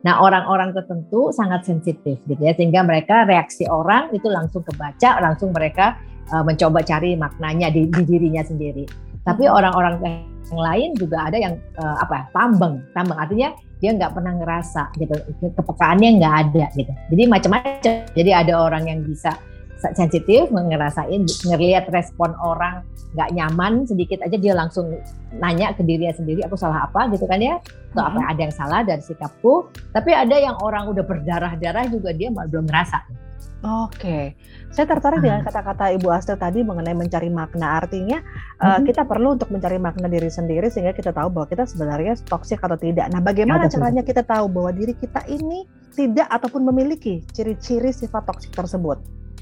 Nah, 0.02 0.18
orang-orang 0.18 0.74
tertentu 0.74 1.30
sangat 1.30 1.62
sensitif 1.62 2.18
gitu 2.26 2.40
ya, 2.42 2.56
sehingga 2.56 2.82
mereka 2.82 3.22
reaksi 3.22 3.68
orang 3.70 4.10
itu 4.10 4.26
langsung 4.26 4.66
kebaca, 4.66 5.22
langsung 5.22 5.54
mereka 5.54 6.00
uh, 6.30 6.44
mencoba 6.46 6.86
cari 6.86 7.18
maknanya 7.18 7.74
di, 7.74 7.90
di 7.90 8.02
dirinya 8.06 8.46
sendiri. 8.46 8.86
Tapi 9.22 9.46
mm-hmm. 9.46 9.58
orang-orang 9.58 9.94
yang 10.02 10.16
lain 10.60 10.90
juga 10.98 11.32
ada 11.32 11.38
yang 11.40 11.54
uh, 11.80 11.96
apa 12.02 12.28
tambeng 12.36 12.84
tambeng 12.92 13.16
artinya 13.16 13.56
dia 13.82 13.90
nggak 13.98 14.14
pernah 14.14 14.36
ngerasa 14.38 14.94
gitu 15.00 15.14
kepekaannya 15.58 16.22
nggak 16.22 16.34
ada 16.46 16.66
gitu 16.78 16.92
jadi 17.10 17.22
macam-macam 17.26 17.92
jadi 18.14 18.30
ada 18.30 18.52
orang 18.60 18.84
yang 18.86 19.00
bisa 19.02 19.34
sensitif, 19.82 20.48
ngerasain, 20.54 21.26
ngelihat 21.26 21.90
respon 21.90 22.30
orang 22.38 22.86
nggak 23.12 23.28
nyaman 23.36 23.84
sedikit 23.84 24.24
aja 24.24 24.36
dia 24.40 24.56
langsung 24.56 24.88
nanya 25.36 25.76
ke 25.76 25.84
dirinya 25.84 26.16
sendiri, 26.16 26.40
aku 26.46 26.56
salah 26.56 26.88
apa 26.88 27.12
gitu 27.12 27.28
kan 27.28 27.42
ya? 27.42 27.60
Atau 27.92 28.04
apa 28.08 28.20
ada 28.24 28.40
yang 28.40 28.54
salah 28.54 28.80
dari 28.86 29.04
sikapku? 29.04 29.68
Tapi 29.92 30.10
ada 30.16 30.36
yang 30.38 30.56
orang 30.64 30.88
udah 30.88 31.04
berdarah-darah 31.04 31.92
juga 31.92 32.14
dia 32.16 32.32
belum 32.32 32.64
ngerasa. 32.70 33.22
Oke, 33.62 34.34
saya 34.74 34.90
tertarik 34.90 35.22
dengan 35.22 35.46
kata-kata 35.46 35.94
Ibu 35.94 36.10
Astrid 36.10 36.42
tadi 36.42 36.66
mengenai 36.66 36.98
mencari 36.98 37.30
makna. 37.30 37.78
Artinya 37.78 38.18
uh, 38.58 38.82
kita 38.82 39.06
perlu 39.06 39.38
untuk 39.38 39.54
mencari 39.54 39.78
makna 39.78 40.10
diri 40.10 40.26
sendiri 40.26 40.66
sehingga 40.66 40.90
kita 40.90 41.14
tahu 41.14 41.30
bahwa 41.30 41.46
kita 41.46 41.62
sebenarnya 41.70 42.18
toksik 42.26 42.58
atau 42.58 42.74
tidak. 42.74 43.06
Nah, 43.14 43.22
bagaimana 43.22 43.70
ya, 43.70 43.78
caranya 43.78 44.02
kita 44.02 44.26
tahu 44.26 44.50
bahwa 44.50 44.74
diri 44.74 44.98
kita 44.98 45.22
ini 45.30 45.62
tidak 45.94 46.26
ataupun 46.26 46.66
memiliki 46.66 47.22
ciri-ciri 47.30 47.94
sifat 47.94 48.26
toksik 48.26 48.50
tersebut? 48.50 48.98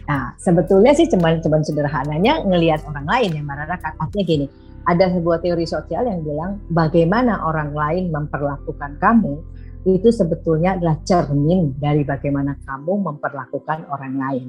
Nah, 0.09 0.35
sebetulnya 0.41 0.97
sih 0.97 1.07
cuman 1.11 1.43
cuman 1.45 1.61
sederhananya 1.65 2.45
ngelihat 2.47 2.85
orang 2.89 3.07
lain 3.07 3.31
yang 3.41 3.47
mana 3.47 3.67
artinya 3.69 4.25
gini. 4.25 4.47
Ada 4.89 5.13
sebuah 5.13 5.45
teori 5.45 5.69
sosial 5.69 6.09
yang 6.09 6.25
bilang 6.25 6.57
bagaimana 6.73 7.45
orang 7.45 7.77
lain 7.77 8.09
memperlakukan 8.09 8.97
kamu 8.97 9.37
itu 9.85 10.09
sebetulnya 10.13 10.77
adalah 10.77 11.01
cermin 11.05 11.77
dari 11.81 12.05
bagaimana 12.05 12.57
kamu 12.65 13.01
memperlakukan 13.01 13.89
orang 13.89 14.15
lain. 14.17 14.47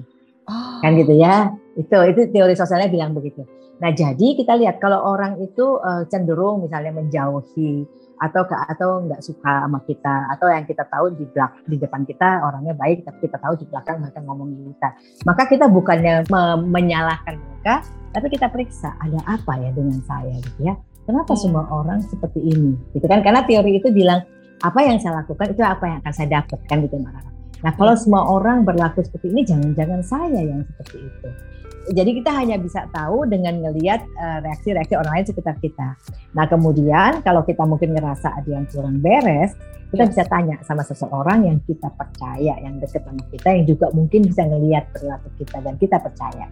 Oh. 0.48 0.80
Kan 0.84 0.96
gitu 1.00 1.16
ya. 1.16 1.52
Itu 1.76 1.96
itu 2.08 2.32
teori 2.32 2.56
sosialnya 2.56 2.92
bilang 2.92 3.16
begitu. 3.16 3.44
Nah, 3.82 3.90
jadi 3.96 4.38
kita 4.38 4.54
lihat 4.62 4.78
kalau 4.78 5.02
orang 5.02 5.42
itu 5.42 5.82
uh, 5.82 6.06
cenderung 6.06 6.62
misalnya 6.62 6.94
menjauhi 6.94 7.88
atau 8.22 8.46
ke 8.46 8.54
atau 8.54 8.90
nggak 9.10 9.22
suka 9.26 9.66
sama 9.66 9.82
kita 9.90 10.30
atau 10.38 10.48
yang 10.54 10.62
kita 10.70 10.86
tahu 10.86 11.18
di 11.18 11.26
belak 11.26 11.52
di 11.66 11.76
depan 11.82 12.06
kita 12.06 12.46
orangnya 12.46 12.78
baik 12.78 13.02
tapi 13.02 13.26
kita 13.26 13.42
tahu 13.42 13.58
di 13.58 13.66
belakang 13.66 13.98
mereka 13.98 14.22
ngomong 14.22 14.50
kita 14.54 14.90
maka 15.26 15.44
kita 15.50 15.66
bukannya 15.66 16.30
me 16.30 16.42
menyalahkan 16.70 17.42
mereka 17.42 17.82
tapi 18.14 18.28
kita 18.30 18.46
periksa 18.54 18.94
ada 19.02 19.18
apa 19.26 19.58
ya 19.58 19.74
dengan 19.74 19.98
saya 20.06 20.38
gitu 20.38 20.70
ya 20.70 20.78
kenapa 21.10 21.34
hmm. 21.34 21.42
semua 21.42 21.66
orang 21.74 22.00
seperti 22.06 22.40
ini 22.46 22.78
gitu 22.94 23.10
kan 23.10 23.26
karena 23.26 23.42
teori 23.42 23.82
itu 23.82 23.90
bilang 23.90 24.22
apa 24.62 24.80
yang 24.86 25.02
saya 25.02 25.26
lakukan 25.26 25.58
itu 25.58 25.62
apa 25.66 25.84
yang 25.90 25.98
akan 26.06 26.14
saya 26.14 26.28
dapatkan 26.38 26.78
gitu 26.86 26.96
Mbak 27.02 27.12
Rara. 27.18 27.32
Nah 27.66 27.74
kalau 27.74 27.94
hmm. 27.98 28.02
semua 28.02 28.22
orang 28.30 28.62
berlaku 28.62 29.02
seperti 29.02 29.34
ini 29.34 29.42
jangan-jangan 29.42 30.02
saya 30.06 30.40
yang 30.42 30.62
seperti 30.66 30.98
itu. 31.02 31.30
Jadi 31.90 32.22
kita 32.22 32.30
hanya 32.30 32.62
bisa 32.62 32.86
tahu 32.94 33.26
dengan 33.26 33.58
ngelihat 33.58 34.06
uh, 34.22 34.40
reaksi-reaksi 34.46 34.94
orang 34.94 35.18
lain 35.18 35.28
sekitar 35.28 35.58
kita. 35.58 35.98
Nah 36.38 36.46
kemudian 36.46 37.26
kalau 37.26 37.42
kita 37.42 37.66
mungkin 37.66 37.98
ngerasa 37.98 38.38
ada 38.38 38.50
yang 38.50 38.70
kurang 38.70 39.02
beres, 39.02 39.58
kita 39.90 40.08
bisa 40.08 40.24
tanya 40.30 40.56
sama 40.62 40.86
seseorang 40.86 41.50
yang 41.50 41.58
kita 41.66 41.90
percaya, 41.92 42.54
yang 42.62 42.78
dekat 42.78 43.02
sama 43.04 43.24
kita, 43.34 43.50
yang 43.52 43.66
juga 43.68 43.90
mungkin 43.92 44.30
bisa 44.30 44.46
ngelihat 44.46 44.94
perilaku 44.94 45.30
kita 45.42 45.58
dan 45.60 45.76
kita 45.82 45.98
percaya. 46.00 46.48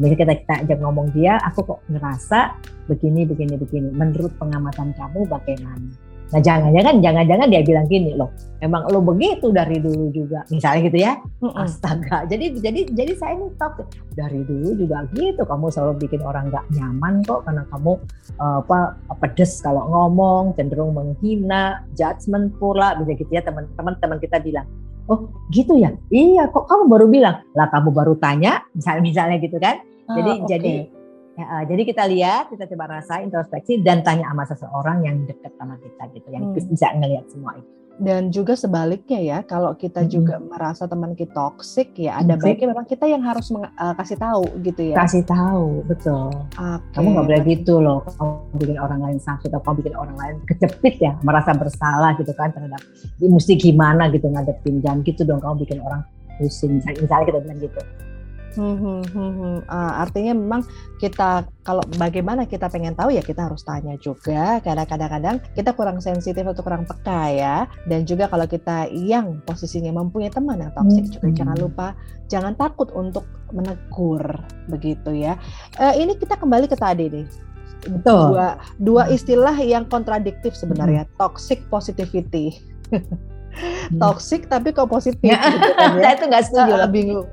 Misalnya 0.00 0.16
kita 0.16 0.34
kita 0.42 0.54
ajak 0.64 0.78
ngomong 0.80 1.08
dia, 1.12 1.36
aku 1.44 1.60
kok 1.66 1.80
ngerasa 1.92 2.56
begini, 2.88 3.28
begini, 3.28 3.54
begini. 3.60 3.88
Menurut 3.92 4.32
pengamatan 4.40 4.96
kamu 4.96 5.28
bagaimana? 5.28 6.09
Nah 6.30 6.38
jangan-jangan 6.38 7.02
jangan-jangan 7.02 7.46
dia 7.50 7.62
bilang 7.66 7.90
gini 7.90 8.14
loh, 8.14 8.30
emang 8.62 8.86
lo 8.86 9.02
begitu 9.02 9.50
dari 9.50 9.82
dulu 9.82 10.14
juga, 10.14 10.46
misalnya 10.46 10.80
gitu 10.86 10.98
ya. 11.02 11.18
Astaga, 11.58 12.22
jadi 12.30 12.54
jadi 12.54 12.86
jadi 12.94 13.12
saya 13.18 13.34
ini 13.34 13.50
top 13.58 13.82
dari 14.14 14.46
dulu 14.46 14.78
juga 14.78 15.10
gitu. 15.10 15.42
Kamu 15.42 15.74
selalu 15.74 16.06
bikin 16.06 16.22
orang 16.22 16.54
nggak 16.54 16.70
nyaman 16.78 17.26
kok 17.26 17.42
karena 17.50 17.66
kamu 17.74 17.98
uh, 18.38 18.62
apa 18.62 18.94
pedes 19.18 19.58
kalau 19.58 19.90
ngomong, 19.90 20.54
cenderung 20.54 20.94
menghina, 20.94 21.82
judgement 21.98 22.54
pula, 22.62 22.94
bisa 23.02 23.18
gitu 23.18 23.30
ya 23.34 23.42
teman-teman 23.42 23.98
teman 23.98 24.18
kita 24.22 24.38
bilang. 24.38 24.70
Oh 25.10 25.26
gitu 25.50 25.74
ya, 25.74 25.90
iya 26.14 26.46
kok 26.46 26.70
kamu 26.70 26.86
baru 26.86 27.06
bilang 27.10 27.42
lah 27.58 27.66
kamu 27.74 27.90
baru 27.90 28.14
tanya 28.22 28.62
misalnya 28.78 29.02
misalnya 29.02 29.36
gitu 29.42 29.58
kan. 29.58 29.82
Jadi 30.14 30.30
uh, 30.30 30.38
okay. 30.42 30.46
jadi 30.46 30.72
Ya, 31.40 31.48
uh, 31.48 31.64
jadi 31.64 31.82
kita 31.88 32.04
lihat, 32.04 32.52
kita 32.52 32.68
coba 32.68 33.00
rasa 33.00 33.24
introspeksi 33.24 33.80
dan 33.80 34.04
tanya 34.04 34.28
sama 34.28 34.44
seseorang 34.44 35.08
yang 35.08 35.24
dekat 35.24 35.56
sama 35.56 35.80
kita 35.80 36.12
gitu, 36.12 36.28
yang 36.36 36.52
hmm. 36.52 36.68
bisa 36.68 36.92
ngelihat 37.00 37.24
semua 37.32 37.56
itu. 37.56 37.68
Dan 38.00 38.32
juga 38.32 38.56
sebaliknya 38.56 39.20
ya, 39.20 39.38
kalau 39.44 39.72
kita 39.72 40.04
hmm. 40.04 40.10
juga 40.12 40.36
merasa 40.36 40.84
teman 40.84 41.16
kita 41.16 41.32
toksik 41.32 41.96
ya, 41.96 42.20
ada 42.20 42.36
toxic. 42.36 42.44
baiknya 42.44 42.66
memang 42.76 42.86
kita 42.88 43.04
yang 43.08 43.24
harus 43.24 43.48
uh, 43.56 43.94
kasih 43.96 44.20
tahu 44.20 44.44
gitu 44.60 44.92
ya. 44.92 44.96
Kasih 45.00 45.24
tahu, 45.24 45.80
betul. 45.88 46.28
Okay. 46.52 46.92
Kamu 46.92 47.08
nggak 47.08 47.26
boleh 47.32 47.42
gitu 47.48 47.74
loh, 47.80 48.04
kamu 48.04 48.32
bikin 48.60 48.76
orang 48.76 49.00
lain 49.00 49.18
sakit 49.20 49.48
atau 49.48 49.64
kamu 49.64 49.76
bikin 49.80 49.96
orang 49.96 50.16
lain 50.20 50.34
kejepit 50.44 50.94
ya, 51.00 51.16
merasa 51.24 51.56
bersalah 51.56 52.20
gitu 52.20 52.36
kan 52.36 52.52
terhadap 52.52 52.84
mesti 53.16 53.56
gimana 53.56 54.12
gitu 54.12 54.28
ngadepin, 54.28 54.84
jangan 54.84 55.00
gitu 55.08 55.24
dong 55.24 55.40
kamu 55.40 55.64
bikin 55.64 55.80
orang 55.80 56.04
pusing, 56.36 56.84
misalnya 56.84 57.24
kita 57.24 57.40
bilang 57.40 57.60
gitu. 57.64 57.80
Hmm, 58.58 58.74
hmm, 58.74 59.02
hmm, 59.14 59.32
hmm. 59.38 59.56
Uh, 59.70 59.92
artinya 60.02 60.34
memang 60.34 60.66
kita 60.98 61.46
kalau 61.62 61.86
bagaimana 62.02 62.50
kita 62.50 62.66
pengen 62.66 62.98
tahu 62.98 63.14
ya 63.14 63.22
kita 63.22 63.46
harus 63.46 63.62
tanya 63.62 63.94
juga. 64.02 64.58
Karena 64.58 64.82
kadang-kadang 64.82 65.38
kita 65.54 65.70
kurang 65.78 66.02
sensitif 66.02 66.42
atau 66.42 66.62
kurang 66.66 66.82
peka 66.82 67.30
ya. 67.30 67.56
Dan 67.86 68.02
juga 68.02 68.26
kalau 68.26 68.50
kita 68.50 68.90
yang 68.90 69.38
posisinya 69.46 69.94
mempunyai 69.94 70.34
teman 70.34 70.58
yang 70.58 70.74
toksik 70.74 71.06
hmm. 71.06 71.14
juga 71.14 71.28
jangan 71.30 71.56
lupa 71.58 71.86
jangan 72.30 72.54
takut 72.54 72.90
untuk 72.94 73.26
menegur 73.54 74.22
begitu 74.66 75.14
ya. 75.14 75.38
Uh, 75.78 75.94
ini 75.94 76.18
kita 76.18 76.34
kembali 76.34 76.66
ke 76.66 76.74
tadi 76.74 77.06
nih. 77.10 77.26
Betul. 77.80 78.36
Dua, 78.36 78.48
dua 78.76 79.02
istilah 79.08 79.56
yang 79.56 79.88
kontradiktif 79.88 80.52
sebenarnya, 80.58 81.06
hmm. 81.06 81.12
toxic 81.16 81.62
positivity. 81.70 82.58
toxic 84.02 84.46
tapi 84.50 84.74
kok 84.74 84.90
positif 84.90 85.22
ya. 85.22 85.38
gitu 85.54 85.70
kan 85.78 85.98
ya. 85.98 86.02
Saya 86.02 86.14
itu 86.18 86.24
nggak 86.30 86.44
setuju 86.50 86.74
lah 86.74 86.90
bingung 86.90 87.26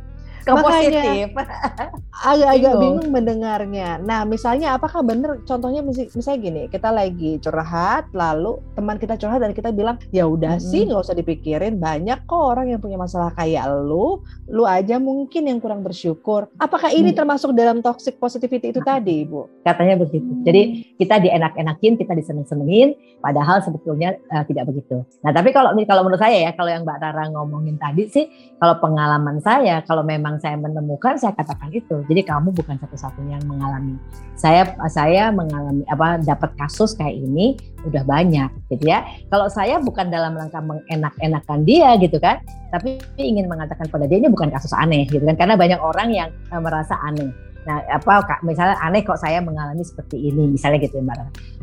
ke 0.48 0.54
positif. 0.63 1.25
Agak-agak 2.32 2.74
bingung 2.82 3.10
mendengarnya. 3.13 4.00
Nah, 4.01 4.24
misalnya 4.24 4.74
apakah 4.74 5.04
benar 5.04 5.44
contohnya 5.44 5.84
misalnya 5.84 6.39
gini, 6.39 6.63
kita 6.72 6.89
lagi 6.89 7.38
curhat 7.44 8.10
lalu 8.16 8.58
teman 8.74 8.98
kita 8.98 9.20
curhat 9.20 9.44
dan 9.44 9.54
kita 9.54 9.70
bilang, 9.70 10.00
"Ya 10.10 10.25
udah 10.25 10.58
hmm. 10.58 10.63
sih, 10.63 10.88
nggak 10.88 11.04
usah 11.04 11.16
dipikirin, 11.18 11.77
banyak 11.77 12.25
kok 12.25 12.42
orang 12.58 12.74
yang 12.74 12.82
punya 12.82 12.98
masalah 12.98 13.30
kayak 13.36 13.70
lu, 13.70 14.24
lu 14.50 14.63
aja 14.66 14.98
mungkin 14.98 15.46
yang 15.46 15.60
kurang 15.62 15.86
bersyukur." 15.86 16.50
Apakah 16.58 16.89
ini 16.89 17.13
hmm. 17.13 17.20
termasuk 17.20 17.54
dalam 17.54 17.84
toxic 17.86 18.18
positivity 18.18 18.74
itu 18.74 18.82
nah, 18.82 18.98
tadi, 18.98 19.27
Ibu? 19.27 19.62
Katanya 19.62 20.01
begitu. 20.01 20.25
Hmm. 20.25 20.42
Jadi 20.42 20.62
kita 20.98 21.22
dienak-enakin, 21.22 21.94
kita 22.01 22.13
diseneng-senengin, 22.18 22.98
padahal 23.22 23.62
sebetulnya 23.62 24.18
uh, 24.34 24.42
tidak 24.48 24.74
begitu. 24.74 25.06
Nah, 25.22 25.30
tapi 25.36 25.54
kalau 25.54 25.75
kalau 25.86 26.01
menurut 26.08 26.22
saya 26.22 26.50
ya, 26.50 26.51
kalau 26.56 26.70
yang 26.72 26.82
Mbak 26.88 26.98
Tara 26.98 27.24
ngomongin 27.30 27.75
tadi 27.77 28.10
sih, 28.10 28.25
kalau 28.58 28.80
pengalaman 28.82 29.38
saya, 29.44 29.84
kalau 29.86 30.01
memang 30.01 30.37
saya 30.39 30.56
menemukan 30.58 31.17
saya 31.17 31.34
katakan 31.36 31.70
itu. 31.74 32.01
Jadi 32.08 32.22
kamu 32.25 32.53
bukan 32.53 32.77
satu-satunya 32.82 33.38
yang 33.38 33.48
mengalami. 33.50 33.96
Saya 34.38 34.74
saya 34.89 35.34
mengalami 35.34 35.84
apa 35.89 36.22
dapat 36.22 36.53
kasus 36.58 36.94
kayak 36.94 37.17
ini 37.17 37.58
udah 37.86 38.03
banyak 38.06 38.50
gitu 38.74 38.88
ya. 38.88 39.06
Kalau 39.29 39.50
saya 39.50 39.82
bukan 39.82 40.10
dalam 40.10 40.38
rangka 40.38 40.62
mengenak-enakan 40.62 41.60
dia 41.65 41.98
gitu 41.98 42.17
kan, 42.17 42.41
tapi 42.70 43.01
ingin 43.17 43.50
mengatakan 43.50 43.89
pada 43.89 44.06
dia 44.06 44.22
ini 44.22 44.29
bukan 44.29 44.50
kasus 44.53 44.74
aneh 44.75 45.06
gitu 45.10 45.24
kan 45.25 45.36
karena 45.38 45.56
banyak 45.58 45.79
orang 45.82 46.10
yang 46.13 46.29
uh, 46.53 46.62
merasa 46.62 46.98
aneh. 47.03 47.29
Nah, 47.67 47.84
apa 47.91 48.24
misalnya 48.48 48.79
aneh 48.79 49.03
kok 49.03 49.20
saya 49.20 49.44
mengalami 49.44 49.84
seperti 49.84 50.32
ini, 50.32 50.56
misalnya 50.56 50.79
gitu 50.79 51.03
ya 51.03 51.03
Mbak. 51.03 51.17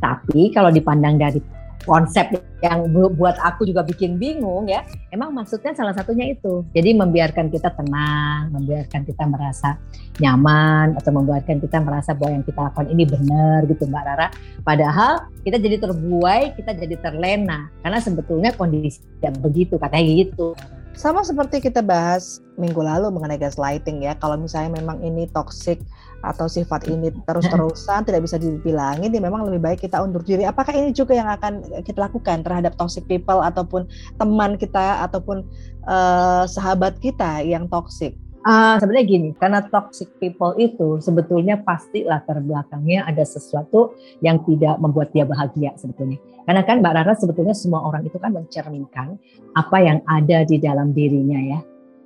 Tapi 0.04 0.52
kalau 0.52 0.68
dipandang 0.68 1.16
dari 1.16 1.40
konsep 1.84 2.32
yang 2.64 2.88
buat 2.92 3.36
aku 3.40 3.68
juga 3.68 3.84
bikin 3.84 4.16
bingung 4.16 4.66
ya. 4.66 4.82
Emang 5.12 5.30
maksudnya 5.36 5.76
salah 5.76 5.92
satunya 5.92 6.32
itu. 6.32 6.64
Jadi 6.72 6.96
membiarkan 6.96 7.52
kita 7.52 7.70
tenang, 7.76 8.50
membiarkan 8.56 9.04
kita 9.04 9.24
merasa 9.28 9.76
nyaman 10.18 10.96
atau 10.96 11.10
membiarkan 11.12 11.60
kita 11.60 11.78
merasa 11.84 12.16
bahwa 12.16 12.40
yang 12.40 12.44
kita 12.44 12.60
lakukan 12.64 12.88
ini 12.88 13.04
benar 13.04 13.68
gitu 13.68 13.84
Mbak 13.84 14.04
Rara. 14.04 14.28
Padahal 14.64 15.28
kita 15.44 15.60
jadi 15.60 15.76
terbuai, 15.78 16.56
kita 16.56 16.72
jadi 16.72 16.96
terlena 16.98 17.68
karena 17.84 17.98
sebetulnya 18.00 18.50
kondisi 18.56 19.04
yang 19.20 19.36
begitu 19.38 19.76
katanya 19.76 20.24
gitu. 20.24 20.56
Sama 20.94 21.26
seperti 21.26 21.58
kita 21.58 21.82
bahas 21.82 22.40
minggu 22.56 22.78
lalu 22.78 23.10
mengenai 23.10 23.36
gaslighting 23.36 24.06
ya. 24.06 24.14
Kalau 24.22 24.38
misalnya 24.38 24.78
memang 24.78 25.02
ini 25.02 25.26
toxic 25.34 25.82
atau 26.24 26.48
sifat 26.48 26.88
ini 26.88 27.12
terus-terusan 27.28 28.08
tidak 28.08 28.24
bisa 28.24 28.40
dibilangin, 28.40 29.12
ya 29.12 29.20
memang 29.20 29.44
lebih 29.44 29.60
baik 29.60 29.84
kita 29.84 30.00
undur 30.00 30.24
diri. 30.24 30.48
Apakah 30.48 30.72
ini 30.72 30.96
juga 30.96 31.12
yang 31.12 31.28
akan 31.28 31.84
kita 31.84 32.08
lakukan 32.08 32.40
terhadap 32.40 32.72
toxic 32.80 33.04
people 33.04 33.44
ataupun 33.44 33.84
teman 34.16 34.56
kita 34.56 35.04
ataupun 35.04 35.44
uh, 35.84 36.48
sahabat 36.48 36.96
kita 37.04 37.44
yang 37.44 37.68
toxic? 37.68 38.16
Uh, 38.44 38.76
sebenarnya 38.76 39.04
gini, 39.08 39.28
karena 39.36 39.64
toxic 39.68 40.08
people 40.20 40.52
itu 40.60 41.00
sebetulnya 41.00 41.60
pasti 41.64 42.04
latar 42.04 42.40
belakangnya 42.44 43.04
ada 43.08 43.24
sesuatu 43.24 43.96
yang 44.20 44.40
tidak 44.44 44.76
membuat 44.80 45.12
dia 45.12 45.28
bahagia 45.28 45.72
sebetulnya. 45.76 46.20
Karena 46.44 46.62
kan 46.64 46.84
Mbak 46.84 46.92
Rara 46.92 47.14
sebetulnya 47.16 47.56
semua 47.56 47.80
orang 47.84 48.04
itu 48.04 48.20
kan 48.20 48.32
mencerminkan 48.32 49.16
apa 49.56 49.76
yang 49.80 49.98
ada 50.04 50.44
di 50.44 50.56
dalam 50.60 50.92
dirinya 50.92 51.40
ya. 51.40 51.60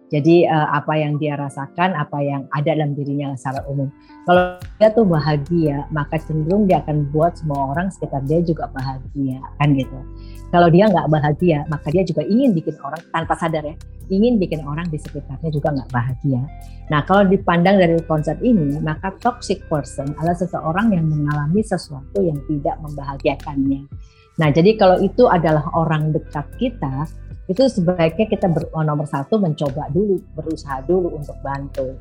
Jadi 0.09 0.49
uh, 0.49 0.69
apa 0.73 0.97
yang 0.97 1.21
dia 1.21 1.37
rasakan, 1.37 1.93
apa 1.93 2.17
yang 2.25 2.49
ada 2.57 2.73
dalam 2.73 2.97
dirinya 2.97 3.37
secara 3.37 3.61
umum. 3.69 3.93
Kalau 4.25 4.57
dia 4.81 4.89
tuh 4.97 5.05
bahagia, 5.05 5.85
maka 5.93 6.17
cenderung 6.17 6.65
dia 6.65 6.81
akan 6.81 7.13
buat 7.13 7.37
semua 7.37 7.77
orang 7.77 7.93
sekitar 7.93 8.25
dia 8.25 8.41
juga 8.41 8.73
bahagia, 8.73 9.37
kan 9.61 9.77
gitu. 9.77 10.01
Kalau 10.49 10.73
dia 10.73 10.89
nggak 10.89 11.13
bahagia, 11.13 11.69
maka 11.69 11.93
dia 11.93 12.09
juga 12.09 12.25
ingin 12.25 12.57
bikin 12.57 12.81
orang 12.81 13.05
tanpa 13.13 13.37
sadar 13.37 13.61
ya, 13.61 13.77
ingin 14.09 14.41
bikin 14.41 14.65
orang 14.65 14.89
di 14.89 14.97
sekitarnya 14.97 15.53
juga 15.53 15.77
nggak 15.77 15.93
bahagia. 15.93 16.41
Nah, 16.89 17.05
kalau 17.05 17.29
dipandang 17.29 17.77
dari 17.77 18.01
konsep 18.09 18.41
ini, 18.41 18.81
maka 18.81 19.13
toxic 19.21 19.61
person 19.69 20.09
adalah 20.17 20.33
seseorang 20.33 20.89
yang 20.97 21.05
mengalami 21.05 21.61
sesuatu 21.61 22.25
yang 22.25 22.41
tidak 22.49 22.81
membahagiakannya. 22.81 23.85
Nah, 24.39 24.49
jadi 24.55 24.79
kalau 24.79 25.03
itu 25.03 25.27
adalah 25.27 25.67
orang 25.75 26.15
dekat 26.15 26.47
kita, 26.63 27.11
itu 27.51 27.65
sebaiknya 27.67 28.27
kita 28.31 28.47
ber, 28.47 28.71
oh, 28.71 28.87
nomor 28.87 29.09
satu 29.09 29.41
mencoba 29.43 29.91
dulu, 29.91 30.23
berusaha 30.39 30.85
dulu 30.87 31.19
untuk 31.19 31.35
bantu. 31.43 31.99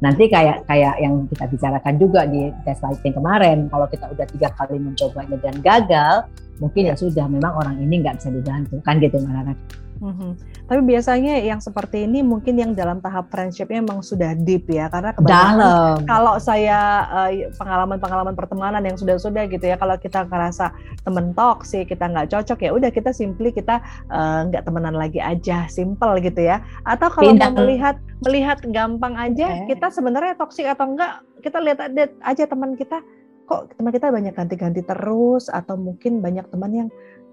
Nanti 0.00 0.32
kayak 0.32 0.64
kayak 0.64 0.96
yang 1.02 1.28
kita 1.28 1.44
bicarakan 1.50 1.94
juga 2.00 2.24
di 2.24 2.48
gaslighting 2.64 3.12
kemarin, 3.16 3.58
kalau 3.68 3.84
kita 3.90 4.06
udah 4.08 4.26
tiga 4.28 4.48
kali 4.56 4.80
mencobanya 4.80 5.36
dan 5.44 5.56
gagal, 5.60 6.24
mungkin 6.60 6.92
ya 6.92 6.94
sudah 6.94 7.26
memang 7.26 7.56
orang 7.56 7.76
ini 7.80 8.04
nggak 8.04 8.20
bisa 8.20 8.28
dibantu 8.30 8.76
kan 8.84 9.00
gitu 9.00 9.16
Mbak 9.18 9.56
Mm-hmm. 10.00 10.30
Tapi 10.64 10.80
biasanya 10.80 11.44
yang 11.44 11.60
seperti 11.60 12.08
ini 12.08 12.24
mungkin 12.24 12.56
yang 12.56 12.72
dalam 12.72 13.04
tahap 13.04 13.28
friendshipnya 13.28 13.84
memang 13.84 14.00
sudah 14.00 14.32
deep 14.32 14.64
ya, 14.72 14.88
karena 14.88 15.12
kebanyakan 15.12 16.08
kalau 16.08 16.40
saya 16.40 17.04
uh, 17.12 17.30
pengalaman-pengalaman 17.60 18.32
pertemanan 18.32 18.80
yang 18.80 18.96
sudah-sudah 18.96 19.44
gitu 19.52 19.60
ya, 19.60 19.76
kalau 19.76 20.00
kita 20.00 20.24
ngerasa 20.24 20.72
temen 21.04 21.36
toksik, 21.36 21.92
kita 21.92 22.08
nggak 22.08 22.32
cocok 22.32 22.58
ya, 22.64 22.70
udah 22.72 22.88
kita 22.88 23.12
simply 23.12 23.52
kita 23.52 23.84
uh, 24.08 24.48
nggak 24.48 24.64
temenan 24.64 24.96
lagi 24.96 25.20
aja, 25.20 25.68
simple 25.68 26.16
gitu 26.24 26.48
ya. 26.48 26.64
Atau 26.88 27.12
kalau 27.12 27.36
mau 27.36 27.52
melihat 27.60 28.00
melihat 28.24 28.64
gampang 28.72 29.20
aja, 29.20 29.52
okay. 29.52 29.76
kita 29.76 29.92
sebenarnya 29.92 30.32
toksik 30.40 30.64
atau 30.64 30.96
enggak, 30.96 31.20
kita 31.44 31.60
lihat 31.60 31.78
aja 32.24 32.44
teman 32.48 32.72
kita 32.72 33.04
kok 33.50 33.74
teman 33.74 33.90
kita 33.90 34.14
banyak 34.14 34.34
ganti-ganti 34.38 34.86
terus 34.86 35.50
atau 35.50 35.74
mungkin 35.74 36.22
banyak 36.22 36.46
teman 36.54 36.70
yang 36.70 36.88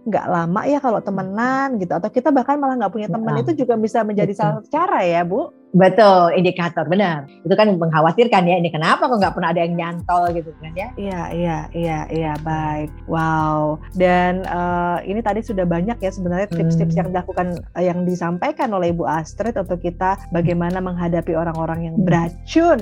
nggak 0.08 0.26
lama 0.26 0.62
ya 0.66 0.80
kalau 0.82 1.04
temenan 1.04 1.78
gitu 1.78 1.94
atau 1.94 2.10
kita 2.10 2.34
bahkan 2.34 2.58
malah 2.58 2.80
nggak 2.80 2.94
punya 2.96 3.12
teman 3.12 3.38
itu 3.44 3.54
juga 3.54 3.78
bisa 3.78 4.02
menjadi 4.02 4.34
salah 4.34 4.54
satu 4.58 4.70
cara 4.72 5.04
ya 5.04 5.22
Bu 5.28 5.52
Betul, 5.76 6.32
indikator 6.40 6.88
benar. 6.88 7.28
Itu 7.44 7.52
kan 7.60 7.68
mengkhawatirkan 7.76 8.48
ya. 8.48 8.56
Ini 8.64 8.72
kenapa 8.72 9.12
kok 9.12 9.20
nggak 9.20 9.36
pernah 9.36 9.52
ada 9.52 9.62
yang 9.68 9.76
nyantol 9.76 10.32
gitu 10.32 10.56
kan 10.64 10.72
ya? 10.74 10.90
Iya, 10.96 11.22
iya, 11.36 11.58
iya, 11.76 12.00
iya. 12.08 12.34
Baik. 12.40 12.88
Wow. 13.12 13.84
Dan 13.92 14.48
uh, 14.48 15.04
ini 15.04 15.20
tadi 15.20 15.44
sudah 15.44 15.68
banyak 15.68 16.00
ya 16.00 16.12
sebenarnya 16.12 16.48
tips-tips 16.56 16.96
hmm. 16.96 17.00
yang 17.04 17.08
dilakukan, 17.12 17.48
uh, 17.76 17.84
yang 17.84 18.08
disampaikan 18.08 18.72
oleh 18.72 18.96
Ibu 18.96 19.04
Astrid 19.04 19.60
untuk 19.60 19.84
kita 19.84 20.16
bagaimana 20.32 20.80
menghadapi 20.80 21.36
orang-orang 21.36 21.92
yang 21.92 21.96
hmm. 22.00 22.06
beracun 22.08 22.80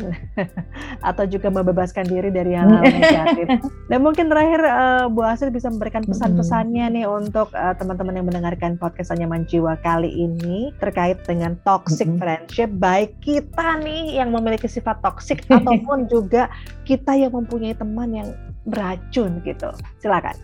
atau 1.10 1.24
juga 1.26 1.50
membebaskan 1.50 2.06
diri 2.06 2.30
dari 2.30 2.54
hal-hal 2.54 2.86
negatif. 2.86 3.48
Dan 3.90 4.00
mungkin 4.06 4.30
terakhir 4.30 4.62
uh, 4.62 5.06
Bu 5.10 5.26
Astrid 5.26 5.58
bisa 5.58 5.74
memberikan 5.74 6.06
pesan-pesannya 6.06 6.86
hmm. 6.86 6.94
nih 7.02 7.06
untuk 7.10 7.50
uh, 7.58 7.74
teman-teman 7.74 8.14
yang 8.14 8.28
mendengarkan 8.30 8.78
podcast 8.78 9.10
Anyaman 9.10 9.50
Jiwa 9.50 9.74
kali 9.82 10.14
ini 10.14 10.70
terkait 10.78 11.18
dengan 11.26 11.58
toxic 11.66 12.06
hmm. 12.06 12.22
friendship 12.22 12.75
baik 12.76 13.20
kita 13.24 13.80
nih 13.82 14.20
yang 14.20 14.36
memiliki 14.36 14.68
sifat 14.68 15.00
toksik 15.02 15.48
ataupun 15.58 16.12
juga 16.12 16.52
kita 16.84 17.16
yang 17.16 17.32
mempunyai 17.34 17.76
teman 17.76 18.12
yang 18.12 18.30
beracun 18.68 19.40
gitu. 19.44 19.72
Silakan. 20.04 20.36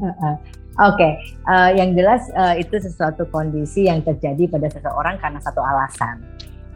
Uh 0.00 0.08
-uh. 0.10 0.36
Oke, 0.80 0.96
okay. 0.96 1.12
uh, 1.50 1.68
eh, 1.68 1.82
yang 1.82 1.92
jelas 1.92 2.24
uh, 2.32 2.56
itu 2.56 2.78
sesuatu 2.80 3.28
kondisi 3.28 3.90
yang 3.90 4.00
terjadi 4.00 4.48
pada 4.48 4.70
seseorang 4.70 5.20
karena 5.20 5.36
satu 5.42 5.60
alasan 5.60 6.24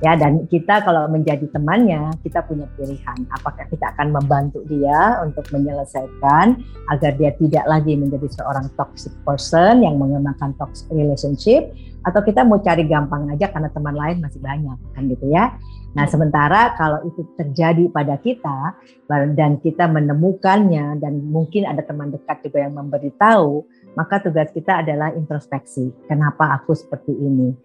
ya 0.04 0.20
dan 0.20 0.44
kita 0.52 0.84
kalau 0.84 1.08
menjadi 1.08 1.49
temannya 1.49 2.12
kita 2.20 2.44
punya 2.44 2.68
pilihan. 2.76 3.25
Apakah 3.32 3.64
kita 3.73 3.96
akan 3.96 4.12
membantu 4.12 4.61
dia 4.68 5.25
untuk 5.25 5.49
menyelesaikan 5.49 6.61
agar 6.92 7.12
dia 7.16 7.32
tidak 7.40 7.64
lagi 7.64 7.96
menjadi 7.96 8.28
seorang 8.37 8.68
toxic 8.76 9.16
person 9.25 9.80
yang 9.80 9.96
mengembangkan 9.96 10.52
toxic 10.61 10.92
relationship 10.92 11.73
atau 12.04 12.20
kita 12.20 12.44
mau 12.44 12.61
cari 12.61 12.84
gampang 12.84 13.32
aja 13.32 13.49
karena 13.49 13.73
teman 13.73 13.96
lain 13.96 14.20
masih 14.20 14.44
banyak 14.44 14.76
kan 14.92 15.08
gitu 15.08 15.25
ya? 15.32 15.56
Nah 15.96 16.04
sementara 16.04 16.76
kalau 16.76 17.00
itu 17.08 17.25
terjadi 17.40 17.88
pada 17.88 18.20
kita 18.20 18.76
dan 19.08 19.56
kita 19.64 19.88
menemukannya 19.88 21.00
dan 21.00 21.25
mungkin 21.32 21.64
ada 21.64 21.80
teman 21.80 22.12
dekat 22.12 22.44
juga 22.44 22.61
yang 22.61 22.76
memberitahu 22.76 23.64
maka 23.96 24.20
tugas 24.20 24.52
kita 24.52 24.84
adalah 24.84 25.16
introspeksi 25.16 25.96
kenapa 26.04 26.61
aku 26.61 26.76
seperti 26.76 27.14
ini? 27.16 27.56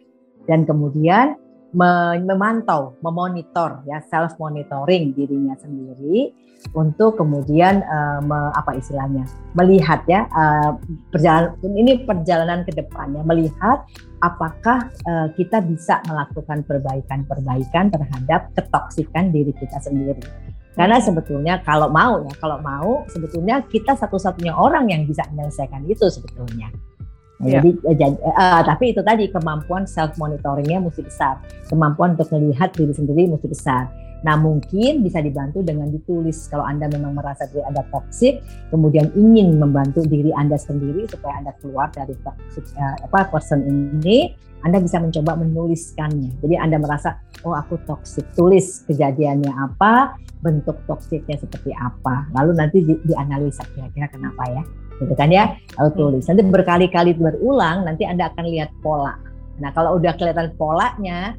Dan 0.48 0.64
kemudian 0.64 1.49
memantau, 1.74 2.98
memonitor 3.06 3.86
ya 3.86 4.02
self 4.10 4.38
monitoring 4.42 5.14
dirinya 5.14 5.54
sendiri 5.62 6.34
untuk 6.76 7.16
kemudian 7.16 7.86
uh, 7.88 8.20
me, 8.20 8.52
apa 8.52 8.76
istilahnya 8.76 9.24
melihat 9.56 10.04
ya 10.12 10.28
uh, 10.34 10.76
perjalanan 11.14 11.56
ini 11.64 12.04
perjalanan 12.04 12.68
ke 12.68 12.76
depannya 12.76 13.24
melihat 13.24 13.88
apakah 14.20 14.92
uh, 15.08 15.28
kita 15.40 15.64
bisa 15.64 16.04
melakukan 16.10 16.68
perbaikan-perbaikan 16.68 17.94
terhadap 17.94 18.52
ketoksikan 18.58 19.32
diri 19.32 19.56
kita 19.56 19.80
sendiri. 19.80 20.20
Karena 20.76 21.00
sebetulnya 21.00 21.60
kalau 21.64 21.92
mau 21.92 22.24
ya, 22.24 22.34
kalau 22.40 22.60
mau 22.60 23.04
sebetulnya 23.12 23.64
kita 23.68 23.96
satu-satunya 24.00 24.56
orang 24.56 24.88
yang 24.92 25.04
bisa 25.08 25.28
menyelesaikan 25.32 25.84
itu 25.88 26.08
sebetulnya. 26.08 26.72
Yeah. 27.40 27.64
Jadi, 27.64 28.20
uh, 28.20 28.62
tapi 28.68 28.92
itu 28.92 29.00
tadi 29.00 29.32
kemampuan 29.32 29.88
self 29.88 30.20
monitoringnya 30.20 30.84
mesti 30.84 31.08
besar, 31.08 31.40
kemampuan 31.72 32.20
untuk 32.20 32.28
melihat 32.36 32.76
diri 32.76 32.92
sendiri 32.92 33.32
mesti 33.32 33.48
besar. 33.48 33.88
Nah 34.28 34.36
mungkin 34.36 35.00
bisa 35.00 35.24
dibantu 35.24 35.64
dengan 35.64 35.88
ditulis 35.88 36.52
kalau 36.52 36.68
anda 36.68 36.92
memang 36.92 37.16
merasa 37.16 37.48
diri 37.48 37.64
anda 37.64 37.88
toxic, 37.96 38.44
kemudian 38.68 39.08
ingin 39.16 39.56
membantu 39.56 40.04
diri 40.04 40.36
anda 40.36 40.60
sendiri 40.60 41.08
supaya 41.08 41.40
anda 41.40 41.56
keluar 41.64 41.88
dari 41.96 42.12
toxic 42.28 42.68
uh, 42.76 43.08
apa 43.08 43.32
person 43.32 43.64
ini, 43.64 44.36
anda 44.68 44.84
bisa 44.84 45.00
mencoba 45.00 45.40
menuliskannya. 45.40 46.44
Jadi 46.44 46.56
anda 46.60 46.76
merasa 46.76 47.24
oh 47.48 47.56
aku 47.56 47.80
toxic, 47.88 48.28
tulis 48.36 48.84
kejadiannya 48.84 49.56
apa, 49.56 50.20
bentuk 50.44 50.76
toksiknya 50.84 51.40
seperti 51.40 51.72
apa, 51.72 52.28
lalu 52.36 52.52
nanti 52.60 52.84
di, 52.84 53.00
dianalisa 53.08 53.64
kira-kira 53.72 54.12
kenapa 54.12 54.44
ya 54.52 54.64
gitu 55.00 55.14
kan 55.16 55.32
ya 55.32 55.56
lalu 55.80 55.90
tulis. 55.96 56.24
Nanti 56.28 56.44
berkali-kali 56.44 57.16
berulang 57.16 57.88
nanti 57.88 58.04
anda 58.04 58.30
akan 58.30 58.46
lihat 58.48 58.70
pola. 58.84 59.16
Nah 59.60 59.72
kalau 59.72 59.96
udah 60.00 60.14
kelihatan 60.16 60.54
polanya 60.60 61.36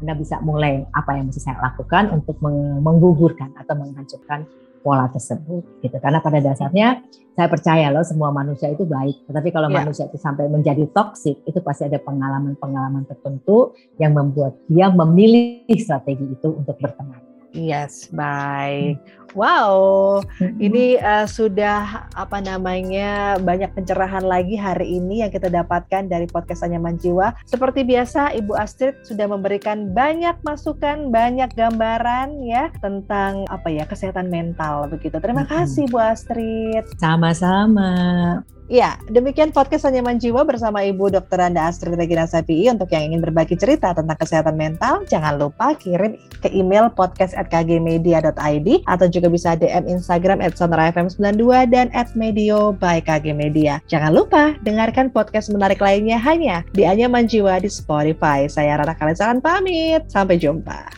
anda 0.00 0.14
bisa 0.16 0.40
mulai 0.40 0.86
apa 0.96 1.18
yang 1.18 1.28
mesti 1.28 1.44
saya 1.44 1.60
lakukan 1.60 2.08
untuk 2.14 2.40
menggugurkan 2.80 3.52
atau 3.58 3.74
menghancurkan 3.76 4.48
pola 4.80 5.12
tersebut 5.12 5.84
gitu. 5.84 5.96
Karena 6.00 6.24
pada 6.24 6.40
dasarnya 6.40 7.04
saya 7.36 7.48
percaya 7.52 7.92
loh 7.92 8.00
semua 8.00 8.32
manusia 8.32 8.72
itu 8.72 8.88
baik. 8.88 9.28
Tetapi 9.28 9.48
kalau 9.52 9.68
yeah. 9.68 9.84
manusia 9.84 10.04
itu 10.08 10.16
sampai 10.16 10.48
menjadi 10.48 10.88
toksik 10.88 11.44
itu 11.44 11.60
pasti 11.60 11.84
ada 11.84 12.00
pengalaman-pengalaman 12.00 13.04
tertentu 13.04 13.76
yang 14.00 14.16
membuat 14.16 14.56
dia 14.72 14.88
memilih 14.88 15.68
strategi 15.76 16.24
itu 16.32 16.48
untuk 16.48 16.80
berteman 16.80 17.29
Yes, 17.50 18.06
baik. 18.14 19.02
Wow, 19.38 20.26
ini 20.58 20.98
uh, 20.98 21.22
sudah 21.22 22.10
apa 22.18 22.42
namanya 22.42 23.38
banyak 23.38 23.70
pencerahan 23.78 24.26
lagi 24.26 24.58
hari 24.58 24.98
ini 24.98 25.22
yang 25.22 25.30
kita 25.30 25.46
dapatkan 25.46 26.10
dari 26.10 26.26
podcast 26.26 26.66
Anyaman 26.66 26.98
Jiwa. 26.98 27.38
Seperti 27.46 27.86
biasa, 27.86 28.34
Ibu 28.34 28.58
Astrid 28.58 28.98
sudah 29.06 29.30
memberikan 29.30 29.94
banyak 29.94 30.34
masukan, 30.42 31.14
banyak 31.14 31.54
gambaran 31.54 32.42
ya 32.42 32.74
tentang 32.82 33.46
apa 33.46 33.70
ya 33.70 33.86
kesehatan 33.86 34.30
mental 34.34 34.90
begitu. 34.90 35.22
Terima 35.22 35.46
kasih, 35.46 35.86
Bu 35.86 36.02
Astrid. 36.02 36.90
Sama-sama. 36.98 38.42
Ya, 38.70 38.94
demikian 39.10 39.50
podcast 39.50 39.82
Anyaman 39.82 40.22
Jiwa 40.22 40.46
bersama 40.46 40.86
Ibu 40.86 41.10
Dr. 41.10 41.42
Anda 41.42 41.66
Astrid 41.66 41.98
Regina 41.98 42.22
Sapi. 42.22 42.70
Untuk 42.70 42.86
yang 42.94 43.10
ingin 43.10 43.18
berbagi 43.18 43.58
cerita 43.58 43.90
tentang 43.90 44.14
kesehatan 44.14 44.54
mental, 44.54 45.02
jangan 45.10 45.42
lupa 45.42 45.74
kirim 45.74 46.14
ke 46.38 46.54
email 46.54 46.86
podcast@kgmedia.id 46.94 48.68
atau 48.86 49.06
juga 49.10 49.26
bisa 49.26 49.58
DM 49.58 49.90
Instagram 49.90 50.38
@sonarafm92 50.54 51.66
dan 51.66 51.90
@medio 52.14 52.70
by 52.70 53.02
KG 53.02 53.34
Media. 53.34 53.82
Jangan 53.90 54.14
lupa 54.14 54.54
dengarkan 54.62 55.10
podcast 55.10 55.50
menarik 55.50 55.82
lainnya 55.82 56.22
hanya 56.22 56.62
di 56.70 56.86
Anyaman 56.86 57.26
Jiwa 57.26 57.58
di 57.58 57.66
Spotify. 57.66 58.46
Saya 58.46 58.78
Rara 58.78 58.94
Kalisakan 58.94 59.42
pamit. 59.42 60.06
Sampai 60.06 60.38
jumpa. 60.38 60.94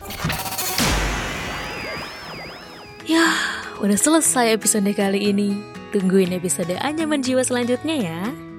Ya, 3.09 3.33
udah 3.81 3.97
selesai 3.97 4.53
episode 4.61 4.93
kali 4.93 5.33
ini. 5.33 5.72
Tungguin 5.93 6.33
episode 6.33 6.73
Anyaman 6.81 7.21
Jiwa 7.21 7.45
selanjutnya 7.45 7.93
ya. 7.93 8.52